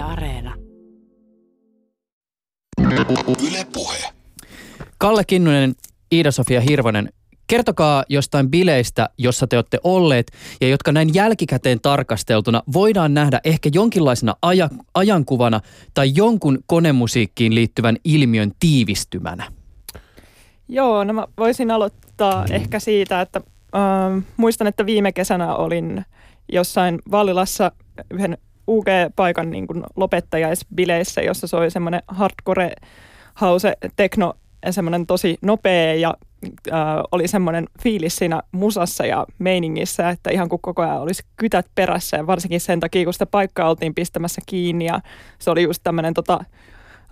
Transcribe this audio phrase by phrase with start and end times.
[0.00, 0.54] Yle Areena.
[3.48, 3.98] Yle Puhe.
[4.98, 5.74] Kalle Kinnunen,
[6.14, 7.12] Iida-Sofia Hirvonen,
[7.46, 13.70] kertokaa jostain bileistä, jossa te olette olleet ja jotka näin jälkikäteen tarkasteltuna voidaan nähdä ehkä
[13.72, 15.60] jonkinlaisena aja, ajankuvana
[15.94, 19.52] tai jonkun konemusiikkiin liittyvän ilmiön tiivistymänä.
[20.68, 23.40] Joo, no mä voisin aloittaa ehkä siitä, että
[23.74, 26.04] äh, muistan, että viime kesänä olin
[26.52, 27.72] jossain Vallilassa
[28.10, 28.38] yhden
[28.70, 32.72] UG-paikan niin kuin lopettajaisbileissä, jossa soi semmoinen hardcore
[33.40, 34.34] house techno
[34.70, 36.14] semmoinen tosi nopea ja
[36.72, 36.80] äh,
[37.12, 42.16] oli semmoinen fiilis siinä musassa ja meiningissä, että ihan kuin koko ajan olisi kytät perässä.
[42.16, 45.00] Ja varsinkin sen takia, kun sitä paikkaa oltiin pistämässä kiinni ja
[45.38, 46.44] se oli just tämmöinen tota,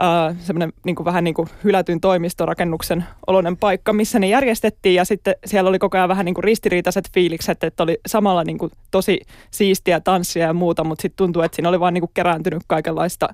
[0.03, 5.05] äh, semmoinen niin kuin vähän niin kuin hylätyn toimistorakennuksen oloinen paikka, missä ne järjestettiin ja
[5.05, 8.73] sitten siellä oli koko ajan vähän niin kuin ristiriitaiset fiilikset, että oli samalla niin kuin
[8.91, 12.63] tosi siistiä tanssia ja muuta, mutta sitten tuntuu, että siinä oli vaan niin kuin kerääntynyt
[12.67, 13.29] kaikenlaista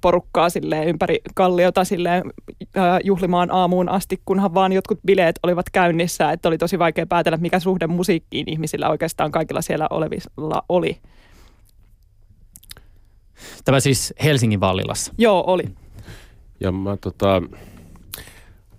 [0.00, 2.22] porukkaa silleen ympäri kalliota silleen,
[2.76, 7.38] äh, juhlimaan aamuun asti, kunhan vaan jotkut bileet olivat käynnissä, että oli tosi vaikea päätellä,
[7.38, 11.00] mikä suhde musiikkiin ihmisillä oikeastaan kaikilla siellä olevilla oli.
[13.64, 15.12] Tämä siis Helsingin Vallilassa.
[15.18, 15.64] Joo, oli.
[16.60, 17.42] Ja mä tota,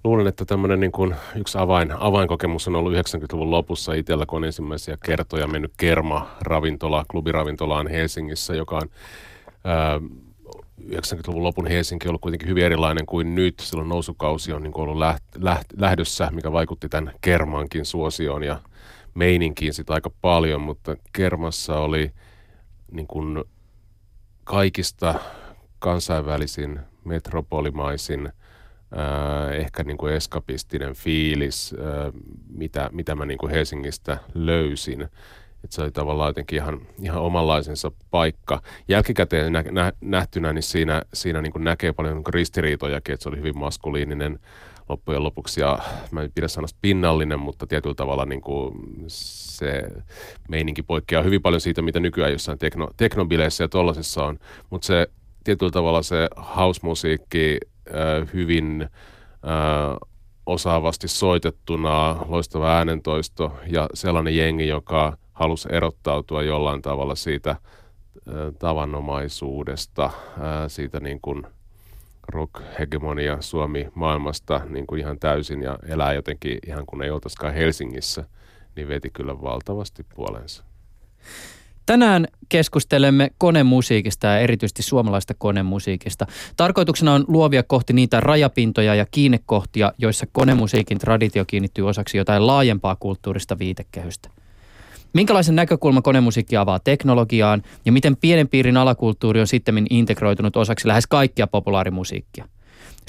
[0.03, 4.45] luulen, että tämmöinen niin kuin yksi avain, avainkokemus on ollut 90-luvun lopussa itsellä, kun on
[4.45, 8.89] ensimmäisiä kertoja mennyt Kerma-ravintola, klubiravintolaan Helsingissä, joka on
[9.63, 10.01] ää,
[10.89, 13.59] 90-luvun lopun Helsinki on ollut kuitenkin hyvin erilainen kuin nyt.
[13.59, 18.59] Silloin nousukausi on niin ollut läht, läht, lähdössä, mikä vaikutti tämän Kermankin suosioon ja
[19.13, 22.11] meininkiin sitä aika paljon, mutta Kermassa oli
[22.91, 23.43] niin kuin
[24.43, 25.15] kaikista
[25.79, 32.13] kansainvälisin, metropolimaisin, äh, ehkä niin kuin eskapistinen fiilis, äh,
[32.49, 35.01] mitä, mitä mä niin kuin Helsingistä löysin.
[35.63, 38.61] Et se oli tavallaan jotenkin ihan, ihan omanlaisensa paikka.
[38.87, 43.23] Jälkikäteen nä, nä, nähtynä, niin siinä, siinä niin kuin näkee paljon niin kuin ristiriitojakin, että
[43.23, 44.39] se oli hyvin maskuliininen
[44.89, 45.61] loppujen lopuksi.
[45.61, 45.79] Ja
[46.11, 48.75] mä en pidä sanasta pinnallinen, mutta tietyllä tavalla niin kuin
[49.07, 49.83] se
[50.49, 54.39] meininki poikkeaa hyvin paljon siitä, mitä nykyään jossain tekno, teknobileissä ja tollasessa on.
[54.69, 55.07] Mutta se
[55.43, 56.27] tietyllä tavalla se
[56.57, 57.57] house-musiikki
[57.87, 59.97] äh, hyvin äh,
[60.45, 67.57] osaavasti soitettuna, loistava äänentoisto ja sellainen jengi, joka halusi erottautua jollain tavalla siitä äh,
[68.59, 70.11] tavanomaisuudesta,
[70.67, 71.43] siitä niin kuin
[72.27, 78.23] rock-hegemonia Suomi-maailmasta niin kuin ihan täysin ja elää jotenkin ihan kun ei oltaisikaan Helsingissä,
[78.75, 80.63] niin veti kyllä valtavasti puolensa.
[81.89, 86.25] Tänään keskustelemme konemusiikista ja erityisesti suomalaista konemusiikista.
[86.57, 92.95] Tarkoituksena on luovia kohti niitä rajapintoja ja kiinnekohtia, joissa konemusiikin traditio kiinnittyy osaksi jotain laajempaa
[92.95, 94.29] kulttuurista viitekehystä.
[95.13, 101.07] Minkälaisen näkökulman konemusiikki avaa teknologiaan ja miten pienen piirin alakulttuuri on sitten integroitunut osaksi lähes
[101.07, 102.47] kaikkia populaarimusiikkia?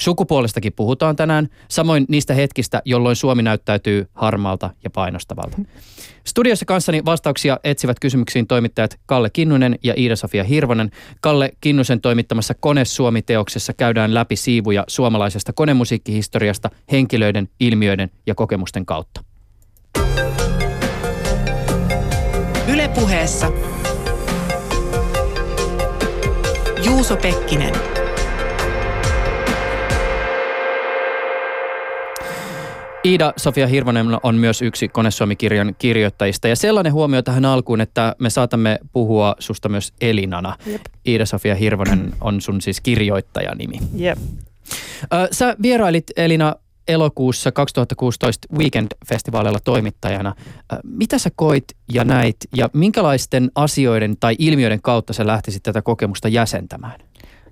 [0.01, 5.57] Sukupuolestakin puhutaan tänään, samoin niistä hetkistä, jolloin Suomi näyttäytyy harmaalta ja painostavalta.
[6.27, 10.91] Studiossa kanssani vastauksia etsivät kysymyksiin toimittajat Kalle Kinnunen ja Iida-Sofia Hirvonen.
[11.19, 19.23] Kalle Kinnusen toimittamassa Kone Suomi-teoksessa käydään läpi siivuja suomalaisesta konemusiikkihistoriasta henkilöiden, ilmiöiden ja kokemusten kautta.
[22.67, 23.51] Ylepuheessa
[26.85, 28.00] Juuso Pekkinen.
[33.05, 36.47] Iida Sofia Hirvonen on myös yksi Konesuomi-kirjan kirjoittajista.
[36.47, 40.55] Ja sellainen huomio tähän alkuun, että me saatamme puhua susta myös Elinana.
[40.65, 40.81] Jep.
[41.07, 43.79] Iida Sofia Hirvonen on sun siis kirjoittajanimi.
[43.95, 44.17] Jep.
[45.31, 46.55] Sä vierailit Elina
[46.87, 50.35] elokuussa 2016 Weekend-festivaalilla toimittajana.
[50.83, 56.27] Mitä sä koit ja näit ja minkälaisten asioiden tai ilmiöiden kautta sä lähtisit tätä kokemusta
[56.27, 56.99] jäsentämään?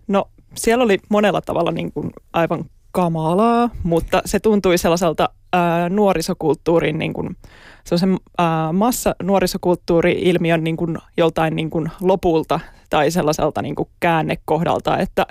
[0.08, 7.00] No siellä oli monella tavalla niin kuin aivan kamalaa, mutta se tuntui sellaiselta ää, nuorisokulttuurin
[7.00, 7.38] niin kuin,
[7.84, 14.98] sellaisen ää, massa nuorisokulttuuri-ilmiön niin kuin, joltain niin kuin, lopulta tai sellaiselta niin kuin, käännekohdalta,
[14.98, 15.26] että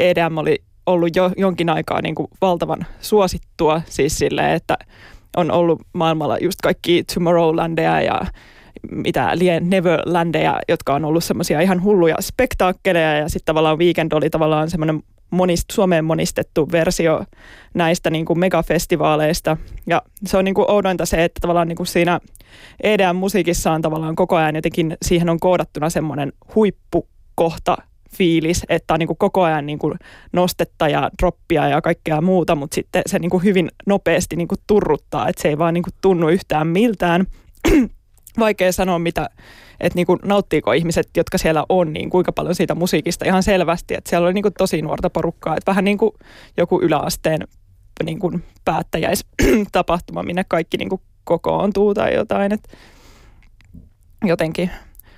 [0.00, 4.78] EDM oli ollut jo jonkin aikaa niin kuin, valtavan suosittua siis silleen, että
[5.36, 8.20] on ollut maailmalla just kaikki Tomorrowlandeja ja
[8.90, 14.30] mitä lien Neverlandeja, jotka on ollut semmoisia ihan hulluja spektaakkeleja ja sitten tavallaan Weekend oli
[14.30, 17.24] tavallaan semmoinen monist, Suomeen monistettu versio
[17.74, 19.56] näistä niin kuin megafestivaaleista.
[19.86, 22.20] Ja se on niin kuin oudointa se, että tavallaan niin kuin siinä
[22.82, 27.76] EDM-musiikissa on tavallaan koko ajan jotenkin, siihen on koodattuna semmoinen huippukohta
[28.16, 29.94] fiilis, että on niin kuin koko ajan niin kuin
[30.32, 34.58] nostetta ja droppia ja kaikkea muuta, mutta sitten se niin kuin hyvin nopeasti niin kuin
[34.66, 37.26] turruttaa, että se ei vaan niin kuin tunnu yhtään miltään.
[38.38, 39.30] Vaikea sanoa, mitä,
[39.80, 43.94] että niin kuin, nauttiiko ihmiset, jotka siellä on, niin kuinka paljon siitä musiikista ihan selvästi.
[43.94, 46.12] Että siellä oli niin kuin, tosi nuorta porukkaa, että vähän niin kuin
[46.56, 47.48] joku yläasteen
[48.04, 52.52] niin kuin päättäjäistapahtuma, minne kaikki niin kuin, kokoontuu tai jotain.
[52.52, 52.68] Että
[54.24, 54.70] jotenkin.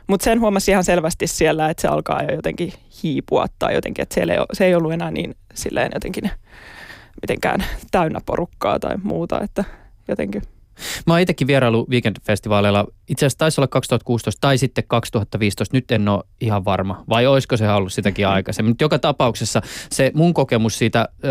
[0.06, 2.73] Mutta sen huomasi ihan selvästi siellä, että se alkaa jo jotenkin
[3.03, 6.31] hiipua tai jotenkin, että siellä ei, se ei ollut enää niin silleen jotenkin
[7.23, 9.65] mitenkään täynnä porukkaa tai muuta, että
[10.09, 10.43] jotenkin–
[11.07, 12.87] Mä oon itsekin vierailu Weekend-festivaaleilla.
[13.09, 15.77] Itse asiassa taisi olla 2016 tai sitten 2015.
[15.77, 17.05] Nyt en ole ihan varma.
[17.09, 18.33] Vai olisiko se ollut sitäkin mm.
[18.35, 18.71] aikaisemmin.
[18.71, 21.29] Mutta joka tapauksessa se mun kokemus siitä ö,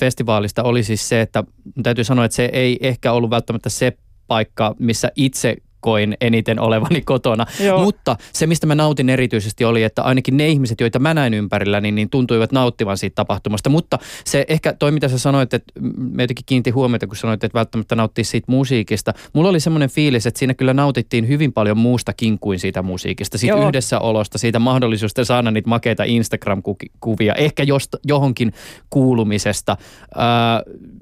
[0.00, 1.44] festivaalista oli siis se, että
[1.82, 3.92] täytyy sanoa, että se ei ehkä ollut välttämättä se
[4.26, 7.46] paikka, missä itse koin eniten olevani kotona.
[7.64, 7.84] Joo.
[7.84, 11.80] Mutta se, mistä mä nautin erityisesti oli, että ainakin ne ihmiset, joita mä näin ympärillä,
[11.80, 13.70] niin, niin tuntuivat nauttivan siitä tapahtumasta.
[13.70, 17.58] Mutta se ehkä toi, mitä sä sanoit, että me jotenkin kiinnitin huomiota, kun sanoit, että
[17.58, 19.14] välttämättä nauttii siitä musiikista.
[19.32, 23.38] Mulla oli semmoinen fiilis, että siinä kyllä nautittiin hyvin paljon muustakin kuin siitä musiikista.
[23.38, 23.68] Siitä Joo.
[23.68, 28.52] yhdessäolosta, siitä mahdollisuudesta saada niitä makeita Instagram-kuvia, ehkä jost, johonkin
[28.90, 29.76] kuulumisesta.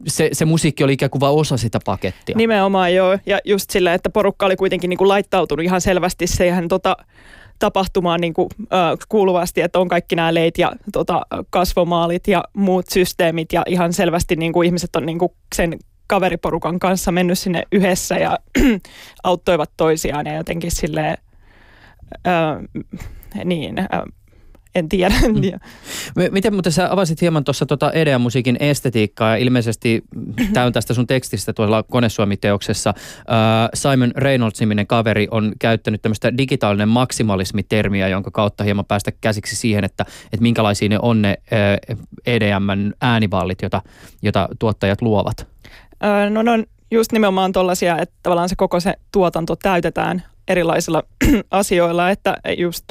[0.07, 2.37] se, se musiikki oli ikään kuin vain osa sitä pakettia.
[2.37, 6.69] Nimenomaan joo, ja just sillä, että porukka oli kuitenkin niin kuin laittautunut ihan selvästi siihen
[6.69, 6.97] tota,
[7.59, 12.87] tapahtumaan niin kuin, äh, kuuluvasti, että on kaikki nämä leit ja tota, kasvomaalit ja muut
[12.89, 17.63] systeemit ja ihan selvästi niin kuin ihmiset on niin kuin sen kaveriporukan kanssa mennyt sinne
[17.73, 18.39] yhdessä ja
[19.23, 21.19] auttoivat toisiaan ja jotenkin silleen,
[22.27, 22.85] äh,
[23.45, 23.87] niin, äh,
[24.77, 25.15] en tiedä.
[25.29, 26.23] Mm.
[26.31, 30.05] Miten mutta sä avasit hieman tuossa tuota EDM-musiikin estetiikkaa ja ilmeisesti
[30.53, 32.95] tämä on tästä sun tekstistä tuolla Konesuomi-teoksessa.
[32.97, 39.85] Äh, Simon Reynolds-niminen kaveri on käyttänyt tämmöistä digitaalinen maksimalismi-termiä, jonka kautta hieman päästä käsiksi siihen,
[39.85, 43.83] että, että minkälaisia ne on ne äh, äänivallit, jota,
[44.23, 45.47] jota tuottajat luovat.
[46.05, 51.03] Äh, no ne on just nimenomaan tuollaisia, että tavallaan se koko se tuotanto täytetään erilaisilla
[51.51, 52.85] asioilla, että just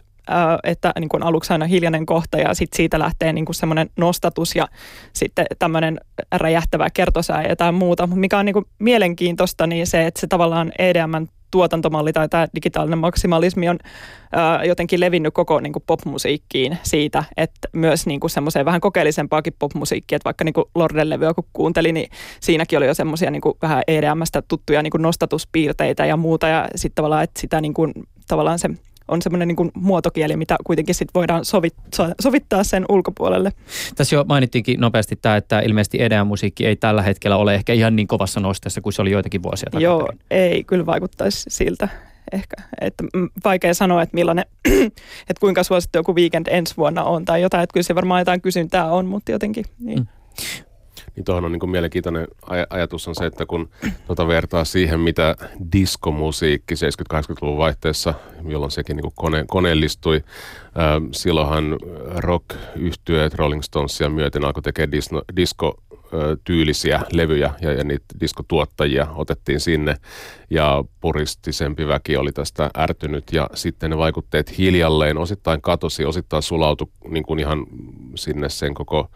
[0.64, 4.56] että niin kuin aluksi aina hiljainen kohta ja sitten siitä lähtee niin kuin semmoinen nostatus
[4.56, 4.68] ja
[5.14, 6.00] sitten tämmöinen
[6.32, 8.08] räjähtävä kertosää ja jotain muuta.
[8.08, 11.26] Mutta mikä on niin kuin mielenkiintoista, niin se, että se tavallaan EDM
[11.56, 13.80] tuotantomalli tai tämä digitaalinen maksimalismi on
[14.32, 19.54] ää, jotenkin levinnyt koko niin kuin popmusiikkiin siitä, että myös niin kuin semmoiseen vähän kokeellisempaakin
[19.60, 23.42] popmusiikkia, että vaikka niin kuin Lorden levyä kun kuuntelin, niin siinäkin oli jo semmoisia niin
[23.62, 27.94] vähän EDMstä tuttuja niin kuin nostatuspiirteitä ja muuta ja sitten tavallaan, että sitä niin kuin,
[28.28, 28.70] tavallaan se
[29.08, 33.52] on semmoinen niin muotokieli, mitä kuitenkin sit voidaan sovittaa, sovittaa sen ulkopuolelle.
[33.96, 38.08] Tässä jo mainittiinkin nopeasti tämä, että ilmeisesti EDM-musiikki ei tällä hetkellä ole ehkä ihan niin
[38.08, 39.84] kovassa nosteessa kuin se oli joitakin vuosia takaperin.
[39.84, 41.90] Joo, ei kyllä vaikuttaisi siltä
[42.32, 42.56] ehkä.
[42.82, 43.04] Että
[43.44, 44.46] vaikea sanoa, että millainen,
[45.30, 48.42] että kuinka suosittu joku weekend ensi vuonna on tai jotain, että kyllä se varmaan jotain
[48.42, 50.00] kysyntää on, mutta jotenkin niin.
[50.00, 50.08] Mm.
[51.16, 53.70] Niin tuohon on niin mielenkiintoinen aj- ajatus on se, että kun
[54.08, 55.36] tuota vertaa siihen, mitä
[55.74, 58.14] diskomusiikki 70-80-luvun vaihteessa,
[58.48, 60.24] jolloin sekin niin kone, koneellistui,
[60.76, 61.78] ää, silloinhan
[62.16, 62.46] rock
[62.76, 65.84] yhtyeet Rolling Stonesia myöten alkoi tekemään disno, disko
[66.44, 69.96] tyylisiä levyjä ja, ja niitä diskotuottajia otettiin sinne.
[70.50, 76.88] Ja puristisempi väki oli tästä ärtynyt ja sitten ne vaikutteet hiljalleen osittain katosi, osittain sulautui
[77.08, 77.66] niin kuin ihan
[78.16, 79.10] sinne sen koko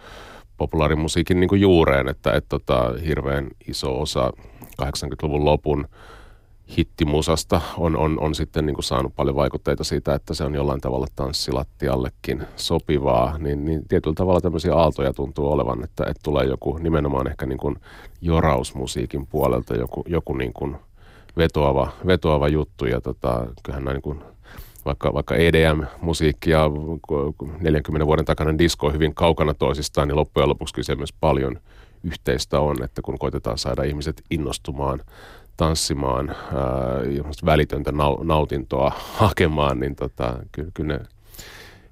[0.60, 4.34] populaarimusiikin niin kuin juureen, että et, tota, hirveän iso osa
[4.82, 5.88] 80-luvun lopun
[6.78, 10.82] hittimusasta on, on, on sitten niin kuin saanut paljon vaikutteita siitä, että se on jollain
[10.82, 16.78] tavalla tanssilattiallekin sopivaa, niin, niin tietyllä tavalla tämmöisiä aaltoja tuntuu olevan, että, että tulee joku
[16.78, 17.76] nimenomaan ehkä niin kuin
[18.22, 20.76] jorausmusiikin puolelta joku, joku niin kuin
[21.38, 24.22] vetoava, vetoava juttu ja tota, kyllähän näin niin kuin
[24.90, 26.70] vaikka, vaikka EDM-musiikki ja
[27.60, 31.60] 40 vuoden takainen disko on hyvin kaukana toisistaan, niin loppujen lopuksi kyllä se myös paljon
[32.04, 35.02] yhteistä on, että kun koitetaan saada ihmiset innostumaan,
[35.58, 36.36] tanssimaan, ää,
[37.46, 37.92] välitöntä
[38.24, 38.92] nautintoa
[39.22, 41.00] hakemaan, niin tota, kyllä, kyllä ne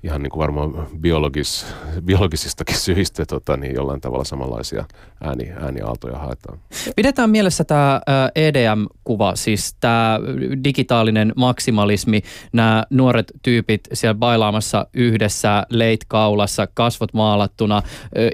[0.04, 1.66] ihan niin kuin varmaan biologis,
[2.06, 4.86] biologisistakin syistä tota, niin jollain tavalla samanlaisia
[5.24, 6.60] ääni, ääniaaltoja haetaan.
[6.96, 8.02] Pidetään mielessä tämä
[8.36, 10.20] EDM-kuva, siis tämä
[10.64, 12.22] digitaalinen maksimalismi,
[12.54, 17.82] nämä nuoret tyypit siellä bailaamassa yhdessä, leitkaulassa, kasvot maalattuna,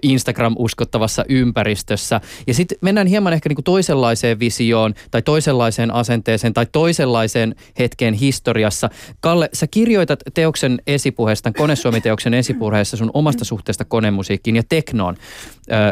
[0.03, 2.21] Instagram-uskottavassa ympäristössä.
[2.47, 8.13] Ja sitten mennään hieman ehkä niin kuin toisenlaiseen visioon tai toisenlaiseen asenteeseen tai toisenlaiseen hetkeen
[8.13, 8.89] historiassa.
[9.19, 15.15] Kalle, sä kirjoitat teoksen esipuheesta Konesuomiteoksen esipuheessa sun omasta suhteesta konemusiikkiin ja teknoon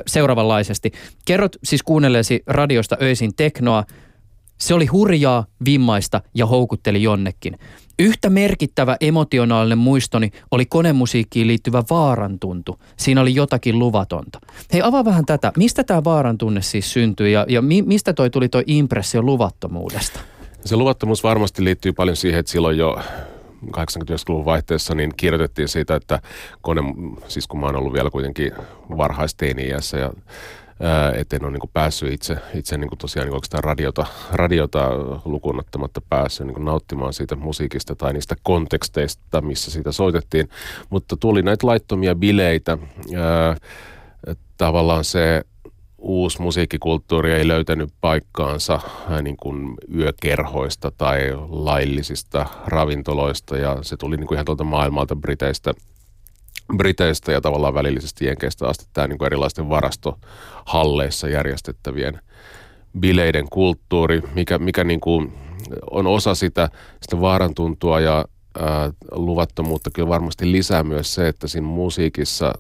[0.08, 0.92] seuraavanlaisesti.
[1.26, 3.84] Kerrot siis kuunnelleesi radiosta öisin teknoa.
[4.58, 7.60] Se oli hurjaa, vimmaista ja houkutteli jonnekin.
[8.00, 12.80] Yhtä merkittävä emotionaalinen muistoni oli konemusiikkiin liittyvä vaarantuntu.
[12.98, 14.40] Siinä oli jotakin luvatonta.
[14.74, 15.52] Hei, avaa vähän tätä.
[15.58, 20.20] Mistä tämä vaarantunne siis syntyi ja, ja mi, mistä toi tuli toi impressio luvattomuudesta?
[20.66, 23.00] Se luvattomuus varmasti liittyy paljon siihen, että silloin jo
[23.66, 26.20] 80-luvun vaihteessa niin kirjoitettiin siitä, että
[26.62, 26.82] kone,
[27.28, 28.52] siis kun mä oon ollut vielä kuitenkin
[28.98, 30.14] varhaisteini-iässä ja
[31.16, 34.90] että en ole niin päässyt itse, itse niin tosiaan niin oikeastaan radiota, radiota
[35.26, 40.50] lukuun ottamatta päässyt niin nauttimaan siitä musiikista tai niistä konteksteista, missä siitä soitettiin.
[40.90, 42.78] Mutta tuli näitä laittomia bileitä.
[43.16, 43.56] Ää,
[44.58, 45.42] tavallaan se
[46.02, 48.80] uusi musiikkikulttuuri ei löytänyt paikkaansa
[49.22, 55.74] niin kuin yökerhoista tai laillisista ravintoloista ja se tuli niin kuin ihan tuolta maailmalta Briteistä–
[56.78, 58.86] Briteistä ja tavallaan välillisesti Jenkeistä asti.
[58.94, 62.22] Tämä niin kuin erilaisten varastohalleissa järjestettävien
[63.00, 65.34] bileiden kulttuuri, mikä, mikä niin kuin
[65.92, 66.70] on osa sitä,
[67.02, 68.26] sitä vaarantuntua ja
[68.60, 69.90] ää, luvattomuutta.
[69.94, 72.54] Kyllä varmasti lisää myös se, että siinä musiikissa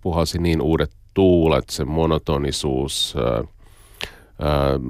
[0.00, 3.44] puhalsi niin uudet tuulet, se monotonisuus, ää,
[4.48, 4.80] ää,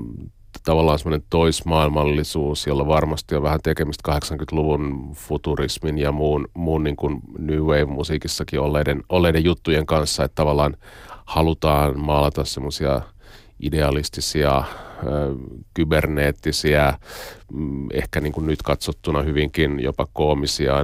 [0.64, 7.20] tavallaan semmoinen toismaailmallisuus, jolla varmasti on vähän tekemistä 80-luvun futurismin ja muun, muun niin kuin
[7.38, 10.76] New Wave-musiikissakin olleiden, olleiden juttujen kanssa, että tavallaan
[11.24, 13.00] halutaan maalata semmoisia
[13.60, 14.64] idealistisia,
[15.74, 16.98] kyberneettisiä,
[17.52, 20.74] mm, ehkä niin kuin nyt katsottuna hyvinkin jopa koomisia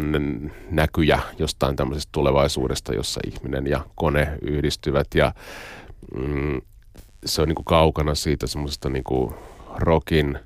[0.70, 5.06] näkyjä jostain tämmöisestä tulevaisuudesta, jossa ihminen ja kone yhdistyvät.
[5.14, 5.32] Ja
[6.16, 6.60] mm,
[7.26, 9.34] se on niin kuin kaukana siitä semmoisesta niin kuin
[9.78, 10.38] rokin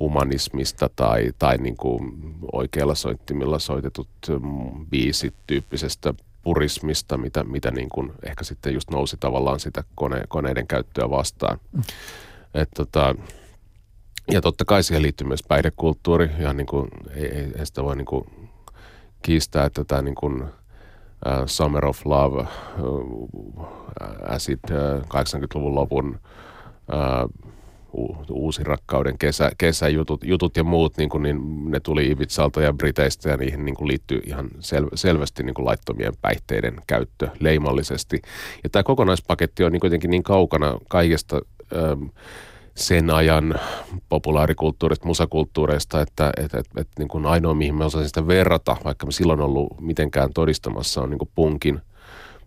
[0.00, 2.12] humanismista tai, tai niin kuin
[2.52, 4.08] oikealla soittimilla soitetut
[4.90, 10.66] biisit tyyppisestä purismista, mitä, mitä niin kuin ehkä sitten just nousi tavallaan sitä kone, koneiden
[10.66, 11.58] käyttöä vastaan.
[11.72, 11.82] Mm.
[12.54, 13.14] Et tota,
[14.30, 17.96] ja totta kai siihen liittyy myös päihdekulttuuri, ja niin kuin, ei, ei, ei sitä voi
[17.96, 18.24] niin kuin
[19.22, 20.48] kiistää, että tämä niin kuin, uh,
[21.46, 22.46] Summer of Love,
[22.82, 23.66] uh,
[24.28, 26.20] Acid uh, 80-luvun lopun
[28.30, 33.30] uusi rakkauden kesä, kesäjutut jutut ja muut, niin, kuin, niin ne tuli Ivitsalta ja Briteistä
[33.30, 38.22] ja niihin niin kuin liittyy ihan sel, selvästi niin kuin laittomien päihteiden käyttö leimallisesti.
[38.64, 41.40] Ja tämä kokonaispaketti on niin kuitenkin niin kaukana kaikesta
[41.76, 42.02] ähm,
[42.74, 43.54] sen ajan
[44.08, 49.06] populaarikulttuurista, musakulttuureista, että että että että niin kuin ainoa mihin me osasin sitä verrata, vaikka
[49.06, 51.80] me silloin ollut mitenkään todistamassa, on niin kuin punkin,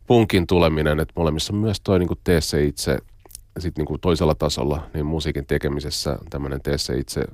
[0.08, 2.98] punkin tuleminen, että molemmissa on myös toi niin tee se itse–
[3.60, 7.26] sitten niin toisella tasolla niin musiikin tekemisessä tämmöinen tee se itse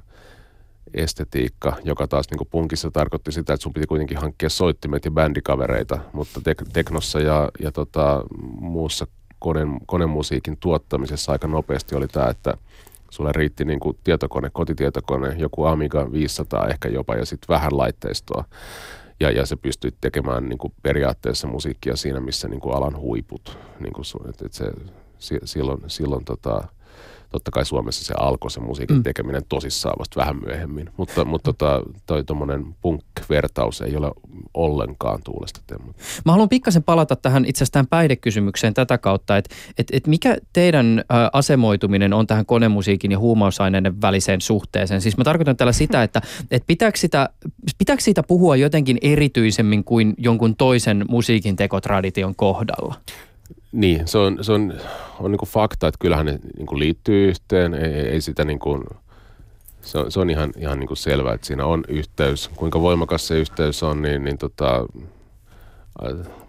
[0.94, 6.00] estetiikka, joka taas niin punkissa tarkoitti sitä, että sun piti kuitenkin hankkia soittimet ja bändikavereita,
[6.14, 8.24] mutta tek- teknossa ja, ja tota,
[8.60, 9.08] muussa
[9.40, 12.58] kone, konemusiikin tuottamisessa aika nopeasti oli tämä, että
[13.10, 18.44] sulle riitti niin kuin tietokone, kotitietokone, joku Amiga 500 ehkä jopa ja sitten vähän laitteistoa.
[19.20, 23.58] Ja, ja se pystyi tekemään niin kuin periaatteessa musiikkia siinä, missä niin kuin alan huiput.
[23.80, 24.92] Niin kuin, että, että
[25.46, 26.68] silloin, silloin tota,
[27.32, 29.04] totta kai Suomessa se alkoi se musiikin mm.
[29.04, 30.90] tekeminen tosissaan vasta vähän myöhemmin.
[30.98, 34.12] Mutta, mutta tota, toi tuommoinen punk-vertaus ei ole
[34.54, 35.92] ollenkaan tuulesta temmu.
[36.26, 41.00] Mä haluan pikkasen palata tähän itse asiassa päihdekysymykseen tätä kautta, että et, et mikä teidän
[41.00, 45.02] ä, asemoituminen on tähän konemusiikin ja huumausaineiden väliseen suhteeseen?
[45.02, 47.30] Siis mä tarkoitan tällä sitä, että et pitääkö, sitä,
[47.78, 52.96] pitääkö siitä puhua jotenkin erityisemmin kuin jonkun toisen musiikin tekotradition kohdalla?
[53.72, 54.74] Niin, se on, se on,
[55.20, 58.60] on niin kuin fakta, että kyllähän ne niin kuin liittyy yhteen, ei, ei sitä niin
[58.60, 58.84] kuin,
[59.82, 62.50] se on, se on ihan, ihan niin kuin selvää, että siinä on yhteys.
[62.56, 64.86] Kuinka voimakas se yhteys on, niin, niin tota,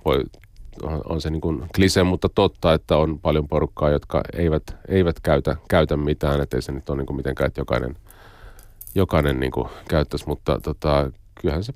[0.04, 0.24] voi,
[0.82, 5.20] on, on se niin kuin klise, mutta totta, että on paljon porukkaa, jotka eivät, eivät
[5.20, 7.96] käytä, käytä mitään, että ei se nyt ole niin kuin mitenkään, että jokainen,
[8.94, 11.10] jokainen niin kuin käyttäisi, mutta tota,
[11.40, 11.72] kyllähän se,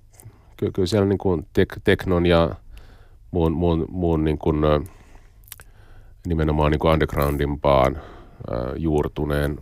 [0.56, 2.50] kyllä, kyllä siellä niin kuin tek, teknon ja
[3.30, 4.60] muun, muun, muun niin kuin,
[6.26, 7.98] nimenomaan niin kuin undergroundimpaan
[8.76, 9.58] juurtuneen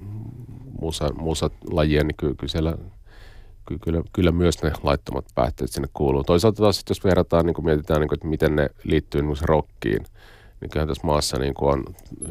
[0.80, 2.76] musa, musalajien, niin kyllä siellä
[3.85, 6.25] kyllä, kyllä myös ne laittomat päätteet sinne kuuluu.
[6.25, 10.04] Toisaalta taas, jos verrataan, niin kuin mietitään, niin kuin, että miten ne liittyy niin rockiin,
[10.61, 11.85] niin kyllähän tässä maassa niin kuin on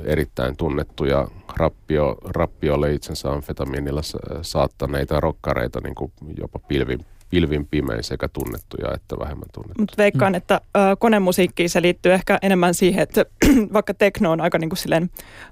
[0.04, 4.02] erittäin tunnettuja rappio, rappiolle itsensä amfetamiinilla
[4.42, 7.00] saattaneita rokkareita niin kuin jopa pilvin
[7.34, 9.82] pilvin pimein sekä tunnettuja että vähemmän tunnettuja.
[9.82, 13.25] Mutta veikkaan, että ö, konemusiikkiin se liittyy ehkä enemmän siihen, että
[13.74, 15.10] vaikka tekno on aika niinku silleen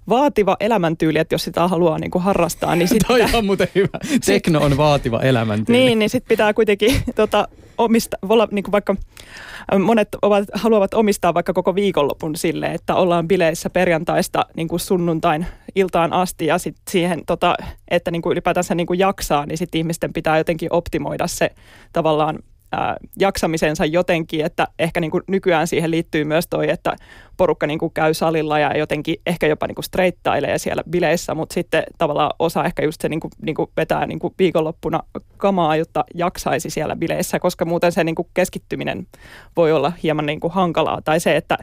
[0.10, 3.08] vaativa elämäntyyli, että jos sitä haluaa niinku harrastaa, niin sitten...
[3.08, 4.00] Toi on muuten hyvä.
[4.26, 5.80] Tekno on vaativa elämäntyyli.
[5.80, 7.48] niin, niin sitten pitää kuitenkin tota,
[7.78, 8.96] omista, olla, niinku vaikka
[9.80, 15.46] monet ovat, haluavat omistaa vaikka koko viikonlopun sille, että ollaan bileissä perjantaista niin kuin sunnuntain
[15.76, 17.56] iltaan asti ja sitten siihen, tota,
[17.88, 21.52] että niin kuin ylipäätänsä niin kuin jaksaa, niin sitten ihmisten pitää jotenkin optimoida se
[21.94, 22.40] tavallaan
[22.72, 26.96] ää, jaksamisensa jotenkin, että ehkä niin kuin nykyään siihen liittyy myös toi, että
[27.38, 31.54] porukka niin kuin käy salilla ja jotenkin ehkä jopa niin kuin streittailee siellä bileissä, mutta
[31.54, 35.00] sitten tavallaan osa ehkä just se niin kuin, niin kuin vetää niin kuin viikonloppuna
[35.38, 39.08] kamaa, jotta jaksaisi siellä bileissä, koska muuten se niin kuin keskittyminen
[39.58, 41.02] voi olla hieman niin kuin hankalaa.
[41.02, 41.58] Tai se, että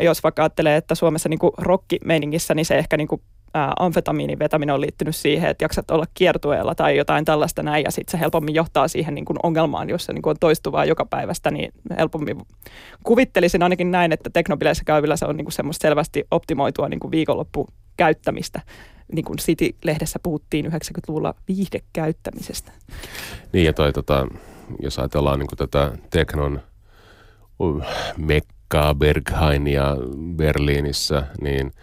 [0.00, 3.22] jos vaikka ajattelee, että Suomessa niin kuin rockimeiningissä, niin se ehkä niin kuin
[3.54, 7.90] ää, amfetamiinin vetäminen on liittynyt siihen, että jaksat olla kiertueella tai jotain tällaista näin, ja
[7.90, 11.06] sitten se helpommin johtaa siihen niin kuin ongelmaan, jos se niin kuin on toistuvaa joka
[11.06, 12.42] päivästä, niin helpommin
[13.04, 17.10] kuvittelisin ainakin näin, että teknobileissä käyvillä se on niin kuin semmoista selvästi optimoitua niin kuin
[17.10, 18.60] viikonloppukäyttämistä.
[19.12, 22.72] Niin kuin City-lehdessä puhuttiin 90-luvulla viihdekäyttämisestä.
[23.52, 24.26] Niin ja toi, tota,
[24.82, 26.60] jos ajatellaan niin kuin tätä teknon
[27.58, 27.82] uh,
[28.16, 29.96] mekkaa Berghainia
[30.36, 31.72] Berliinissä, niin–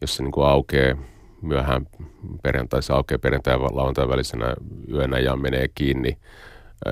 [0.00, 0.96] jos se niin kuin aukeaa
[1.42, 1.86] myöhään
[2.42, 4.54] perjantai, se aukeaa perjantai ja lauantai välisenä
[4.92, 6.18] yönä ja menee kiinni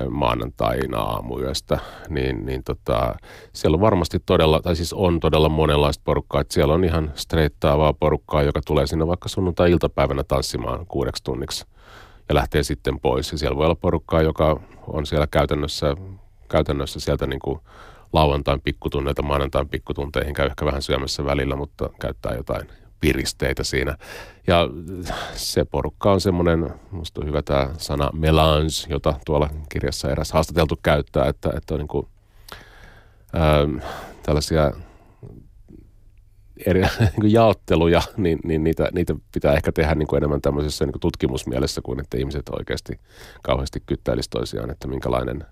[0.09, 3.15] maanantaina aamuyöstä, niin, niin tota,
[3.53, 7.93] siellä on varmasti todella, tai siis on todella monenlaista porukkaa, että siellä on ihan streittaavaa
[7.93, 11.65] porukkaa, joka tulee sinne vaikka sunnuntai-iltapäivänä tanssimaan kuudeksi tunniksi
[12.29, 13.31] ja lähtee sitten pois.
[13.31, 15.95] Ja siellä voi olla porukkaa, joka on siellä käytännössä,
[16.49, 17.59] käytännössä sieltä niin kuin
[18.13, 22.67] lauantain pikkutunneilta maanantain pikkutunteihin, käy ehkä vähän syömässä välillä, mutta käyttää jotain
[22.99, 23.97] piristeitä siinä.
[24.47, 24.69] Ja
[25.35, 30.79] se porukka on semmoinen, musta on hyvä tämä sana melange, jota tuolla kirjassa eräs haastateltu
[30.83, 32.07] käyttää, että, että on niin kuin,
[33.33, 33.67] ää,
[34.23, 34.71] tällaisia
[36.65, 36.81] eri
[37.21, 41.01] niin jaotteluja, niin, niin niitä, niitä pitää ehkä tehdä niin kuin enemmän tämmöisessä niin kuin
[41.01, 42.99] tutkimusmielessä kuin että ihmiset oikeasti
[43.41, 45.45] kauheasti kyttäilisi toisiaan, että minkälainen,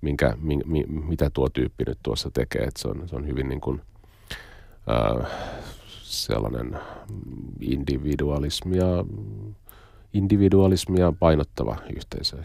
[0.00, 2.62] minkä, mi, mi, mitä tuo tyyppi nyt tuossa tekee.
[2.62, 3.80] Että se, on, se on hyvin niin kuin,
[4.86, 5.26] ää,
[6.06, 6.78] sellainen
[7.60, 8.86] individualismia,
[10.12, 12.36] individualismia painottava yhteisö.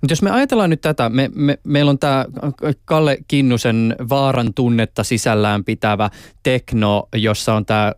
[0.00, 2.26] Mutta jos me ajatellaan nyt tätä, me, me, meillä on tämä
[2.84, 6.10] Kalle Kinnusen vaaran tunnetta sisällään pitävä
[6.42, 7.92] tekno, jossa on tämä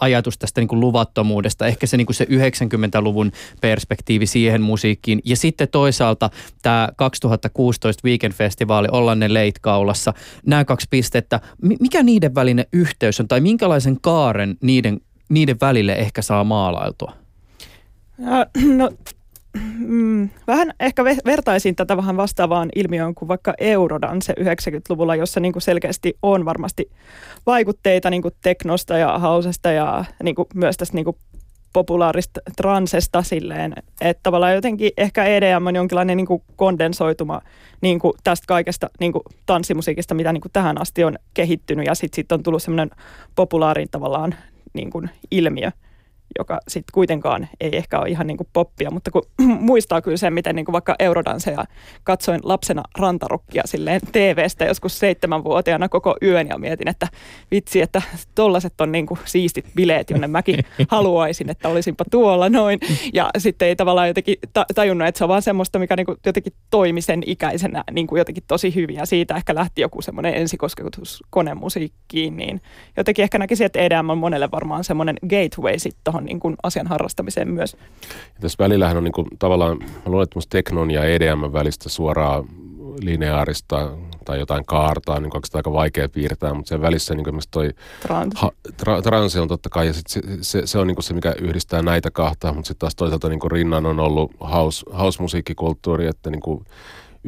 [0.00, 5.20] ajatus tästä niin kuin luvattomuudesta, ehkä se, niin kuin se 90-luvun perspektiivi siihen musiikkiin.
[5.24, 6.30] Ja sitten toisaalta
[6.62, 10.14] tämä 2016 Weekend-festivaali, ollaan ne leitkaulassa.
[10.46, 11.40] Nämä kaksi pistettä,
[11.80, 17.12] mikä niiden välinen yhteys on tai minkälaisen kaaren niiden, niiden välille ehkä saa maalailtua?
[18.76, 18.90] No
[19.78, 25.62] mm, vähän ehkä vertaisin tätä vähän vastaavaan ilmiöön kuin vaikka Eurodance 90-luvulla, jossa niin kuin
[25.62, 26.90] selkeästi on varmasti
[27.46, 31.16] vaikutteita niin kuin teknosta ja hausesta ja niin kuin myös tästä niin kuin
[31.72, 37.40] populaarista transesta silleen, että tavallaan jotenkin ehkä EDM on jonkinlainen niin kuin kondensoituma
[37.80, 41.94] niin kuin tästä kaikesta niin kuin tanssimusiikista, mitä niin kuin tähän asti on kehittynyt ja
[41.94, 42.90] sitten sit on tullut semmoinen
[43.34, 44.34] populaarin tavallaan
[44.74, 45.70] niin kuin ilmiö
[46.38, 49.22] joka sitten kuitenkaan ei ehkä ole ihan niin kuin poppia, mutta kun
[49.60, 51.64] muistaa kyllä sen, miten niin kuin vaikka eurodanseja
[52.04, 57.08] katsoin lapsena rantarokkia silleen TV-stä joskus seitsemänvuotiaana koko yön ja mietin, että
[57.50, 58.02] vitsi, että
[58.34, 62.80] tollaset on niin kuin siistit bileet, jonne mäkin haluaisin, että olisinpa tuolla noin.
[63.12, 64.36] Ja sitten ei tavallaan jotenkin
[64.74, 68.18] tajunnut, että se on vaan semmoista, mikä niin kuin jotenkin toimi sen ikäisenä niin kuin
[68.18, 72.60] jotenkin tosi hyvin ja siitä ehkä lähti joku semmoinen ensikosketus konemusiikkiin, niin
[72.96, 76.86] jotenkin ehkä näkisin, että EDM on monelle varmaan semmoinen gateway sitten tuohon niin kuin asian
[76.86, 77.76] harrastamiseen myös.
[78.34, 82.44] Ja tässä välillähän on niin kuin, tavallaan, mä luulen, että teknon ja EDM välistä suoraa
[83.00, 83.90] lineaarista
[84.24, 87.70] tai jotain kaartaa, niin onko aika vaikea piirtää, mutta sen välissä niin kuin toi
[88.02, 88.34] Trans.
[88.34, 91.34] ha, tra, transi on totta kai, ja sit se, se, se, on niin se, mikä
[91.40, 96.40] yhdistää näitä kahta, mutta sitten taas toisaalta niin rinnan on ollut house, house-musiikkikulttuuri, että niin
[96.40, 96.64] kuin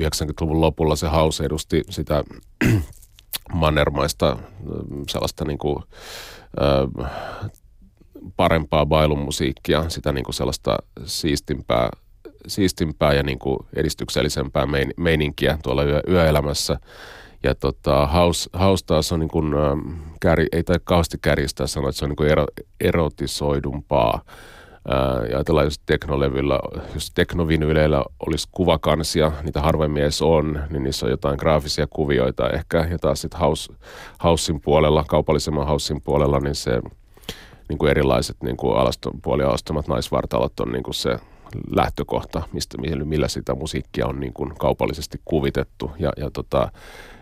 [0.00, 2.24] 90-luvun lopulla se house edusti sitä
[3.52, 4.36] mannermaista
[5.08, 5.84] sellaista niin kuin,
[6.62, 7.10] äh,
[8.36, 11.90] parempaa bailumusiikkia, sitä niin kuin sellaista siistimpää,
[12.46, 16.76] siistimpää ja niin kuin edistyksellisempää mein, meininkiä tuolla yö, yöelämässä.
[17.42, 19.54] Ja tota, house, house taas on niin kuin,
[20.20, 22.46] kär, ei tai kauheasti kärjistää sanoa, että se on niin kuin ero,
[22.80, 24.20] erotisoidumpaa.
[24.88, 26.58] Ää, ja ajatellaan, jos teknolevyllä,
[26.94, 32.86] jos teknovinyleillä olisi kuvakansia, niitä harvemmin edes on, niin niissä on jotain graafisia kuvioita ehkä.
[32.90, 33.72] Ja taas sitten house,
[34.24, 36.80] housein puolella, kaupallisemman housein puolella, niin se
[37.70, 41.18] niin kuin erilaiset niin kuin alaston, puolialastomat naisvartalot on niin kuin se
[41.76, 45.90] lähtökohta, mistä, millä sitä musiikkia on niin kuin kaupallisesti kuvitettu.
[45.98, 46.72] Ja, ja tota,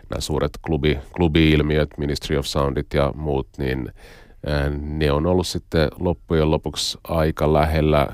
[0.09, 3.93] nämä suuret klubi, klubi-ilmiöt, Ministry of Soundit ja muut, niin
[4.81, 8.07] ne on ollut sitten loppujen lopuksi aika lähellä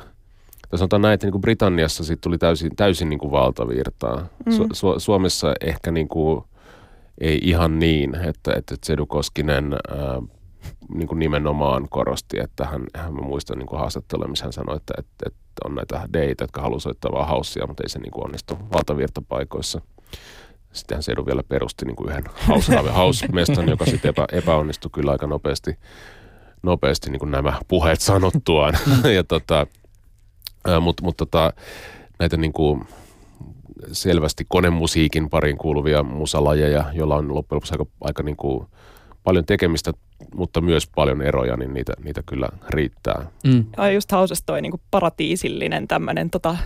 [0.70, 4.28] tai sanotaan näin, että niin kuin Britanniassa siitä tuli täysin, täysin niin kuin valtavirtaa.
[4.46, 4.52] Mm.
[4.54, 6.44] Su- Su- Suomessa ehkä niin kuin,
[7.22, 10.22] ei ihan niin, että, että Sedu Koskinen ää,
[10.94, 14.94] niin kuin nimenomaan korosti, että hän, hän mä muistan niin haastattelua, missä hän sanoi, että,
[14.98, 18.26] että, että on näitä deitä, jotka haluaa soittaa vaan haussia, mutta ei se niin kuin
[18.26, 19.82] onnistu valtavirtapaikoissa.
[20.74, 25.28] Sittenhän Sedu vielä perusti niin kuin yhden house, house-mestan, joka sitten epä, epäonnistui kyllä aika
[25.28, 25.78] nopeasti,
[26.64, 28.74] nopeasti niin kuin nämä puheet sanottuaan.
[29.16, 29.68] ja tota,
[30.82, 31.54] mutta mut tota,
[32.20, 32.88] näitä niin kuin
[33.92, 38.68] selvästi konemusiikin pariin kuuluvia musalajeja, joilla on loppujen lopuksi aika, aika niin kuin
[39.24, 39.92] paljon tekemistä,
[40.36, 43.26] mutta myös paljon eroja, niin niitä, niitä kyllä riittää.
[43.44, 43.66] Mm.
[43.78, 46.58] Ja just hausas toi niin kuin paratiisillinen tämmöinen tota,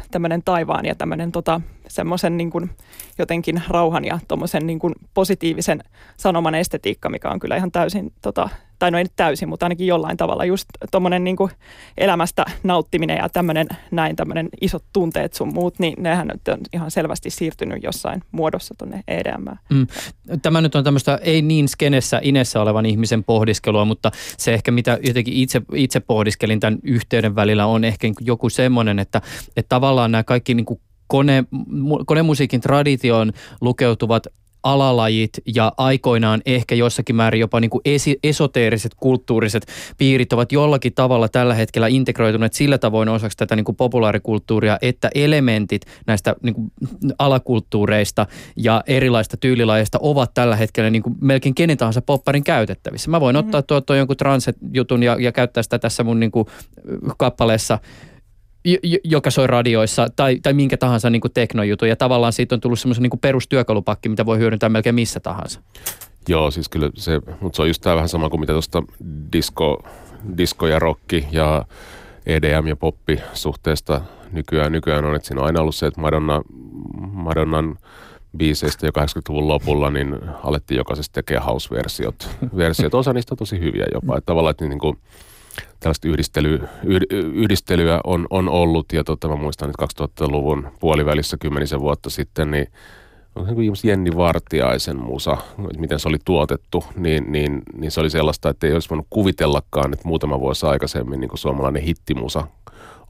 [0.46, 2.70] taivaan ja tämmöinen tota, semmoisen niin kuin,
[3.18, 5.84] jotenkin rauhan ja tuommoisen niin kuin positiivisen
[6.18, 9.88] sanoman estetiikka, mikä on kyllä ihan täysin, tota, tai no ei nyt täysin, mutta ainakin
[9.88, 11.52] jollain tavalla just tuommoinen niin kuin
[11.98, 16.92] elämästä nauttiminen ja tämmöinen näin tämmöinen isot tunteet sun muut, niin nehän nyt on ihan
[16.92, 19.46] selvästi siirtynyt jossain muodossa tuonne EDM.
[19.70, 19.88] Mm.
[20.42, 25.00] Tämä nyt on tämmöistä ei niin skenessä inessä olevan ihmisen pohdiskelua, mutta se ehkä mitä
[25.08, 29.22] jotenkin itse, itse pohdiskelin tämän yhteyden välillä on ehkä joku semmoinen, että,
[29.58, 31.44] että tavallaan nämä kaikki niin kuin kone,
[32.06, 34.28] konemusiikin traditioon lukeutuvat
[34.64, 39.66] alalajit ja aikoinaan ehkä jossakin määrin jopa niin kuin esi- esoteeriset kulttuuriset
[39.98, 45.10] piirit ovat jollakin tavalla tällä hetkellä integroituneet sillä tavoin osaksi tätä niin kuin populaarikulttuuria, että
[45.16, 46.72] elementit näistä niin kuin
[47.20, 53.12] alakulttuureista ja erilaista tyylilajeista ovat tällä hetkellä niin kuin melkein kenen tahansa popparin käytettävissä.
[53.12, 53.48] Mä voin mm-hmm.
[53.48, 56.46] ottaa tuo, tuo jonkun transet-jutun ja, ja käyttää sitä tässä mun niin kuin
[57.18, 57.80] kappaleessa–
[59.04, 61.86] joka soi radioissa tai, tai minkä tahansa niin teknojutu.
[61.86, 65.62] Ja tavallaan siitä on tullut semmoisen niin perustyökalupakki, mitä voi hyödyntää melkein missä tahansa.
[66.28, 68.84] Joo, siis kyllä se, mutta se on just tämä vähän sama kuin mitä tuosta
[69.34, 69.84] disco,
[70.38, 71.66] disco ja rocki ja
[72.26, 76.42] EDM ja poppi suhteesta nykyään, nykyään on, että siinä on aina ollut se, että Madonna,
[77.12, 77.78] Madonnan
[78.38, 82.30] biiseistä jo 80-luvun lopulla, niin alettiin jokaisesta tekemään house-versiot.
[82.58, 82.94] Versiot.
[82.94, 84.18] Osa niistä on tosi hyviä jopa.
[84.18, 84.98] Että tavallaan, että niin kuin,
[85.80, 86.60] tällaista yhdistely,
[87.34, 88.94] yhdistelyä on, on ollut.
[88.94, 92.68] Ja tota, mä muistan, että 2000-luvun puolivälissä kymmenisen vuotta sitten, niin
[93.46, 98.50] niin Jenni Vartiaisen musa, että miten se oli tuotettu, niin, niin, niin se oli sellaista,
[98.50, 102.48] että ei olisi voinut kuvitellakaan, että muutama vuosi aikaisemmin niin kuin suomalainen hittimusa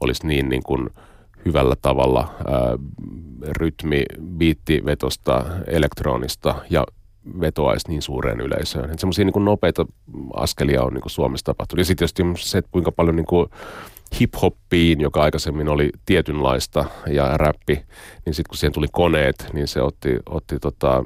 [0.00, 0.88] olisi niin, niin kuin
[1.44, 2.78] hyvällä tavalla ää,
[3.46, 4.02] rytmi,
[4.38, 6.84] biittivetosta, elektronista ja
[7.40, 8.84] vetoaisi niin suureen yleisöön.
[8.84, 9.86] Että semmoisia niin nopeita
[10.34, 11.78] askelia on niin kuin Suomessa tapahtunut.
[11.78, 13.46] Ja sitten tietysti se, että kuinka paljon niin kuin
[14.20, 17.84] hip-hoppiin, joka aikaisemmin oli tietynlaista ja räppi,
[18.26, 21.04] niin sitten kun siihen tuli koneet, niin se otti, otti tota,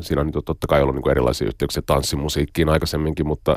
[0.00, 3.56] siinä on totta kai ollut niin erilaisia yhteyksiä tanssimusiikkiin aikaisemminkin, mutta,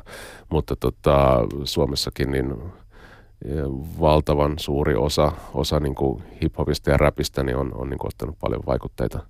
[0.49, 2.55] mutta tota, Suomessakin niin
[3.99, 8.39] valtavan suuri osa, osa niin kuin hip-hopista ja räpistä niin on, on niin kuin ottanut
[8.39, 9.19] paljon vaikutteita–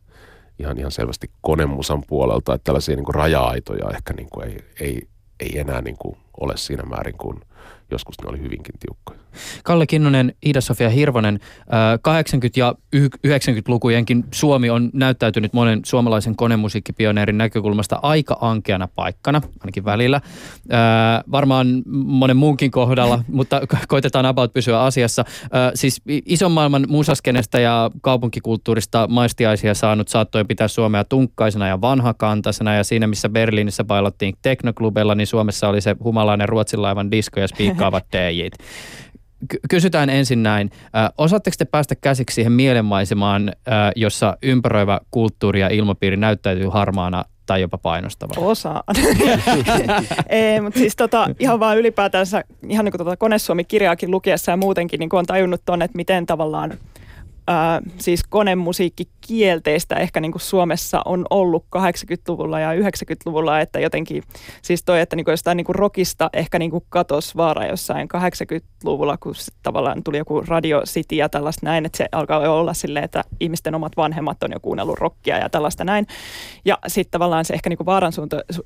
[0.60, 5.02] ihan, ihan selvästi konemusan puolelta, että tällaisia niin kuin raja-aitoja ehkä niin kuin ei, ei,
[5.40, 7.40] ei enää niin kuin ole siinä määrin kuin
[7.92, 9.20] joskus ne oli hyvinkin tiukkoja.
[9.64, 11.42] Kalle Kinnunen, Ida-Sofia Hirvonen, 80-
[11.74, 12.76] äh, ja
[13.28, 20.16] 90-lukujenkin Suomi on näyttäytynyt monen suomalaisen konemusiikkipioneerin näkökulmasta aika ankeana paikkana, ainakin välillä.
[20.16, 21.68] Äh, varmaan
[22.06, 25.26] monen muunkin kohdalla, mutta koitetaan about pysyä asiassa.
[25.44, 32.76] Äh, siis ison maailman musaskenestä ja kaupunkikulttuurista maistiaisia saanut saattoi pitää Suomea tunkkaisena ja vanhakantaisena
[32.76, 38.06] ja siinä missä Berliinissä bailottiin teknoklubella, niin Suomessa oli se humalainen ruotsinlaivan disko ja spiikkaavat
[38.14, 38.54] DJt
[39.70, 40.72] kysytään ensin näin.
[41.18, 43.52] Osaatteko te päästä käsiksi siihen mielenmaisemaan,
[43.96, 48.48] jossa ympäröivä kulttuuri ja ilmapiiri näyttäytyy harmaana tai jopa painostavana?
[48.48, 48.84] Osaan.
[50.30, 55.00] Ei, mutta siis tota, ihan vaan ylipäätänsä, ihan niin kuin tota Konesuomi-kirjaakin lukiessa ja muutenkin
[55.00, 56.74] niin on tajunnut tuonne, että miten tavallaan–
[57.50, 64.24] ää, siis konemusiikki kielteistä ehkä niin kuin Suomessa on ollut 80-luvulla ja 90-luvulla, että jotenkin
[64.62, 68.08] siis toi, että niin kuin jostain niin kuin rockista ehkä niin kuin katos vaara jossain
[68.18, 69.34] 80-luvulla, kun
[69.64, 73.76] tavallaan tuli joku Radio City ja tällaista näin, että se alkaa olla silleen, että ihmisten
[73.76, 76.08] omat vanhemmat on jo kuunnellut rockia ja tällaista näin.
[76.66, 78.14] Ja sitten tavallaan se ehkä niin kuin vaaran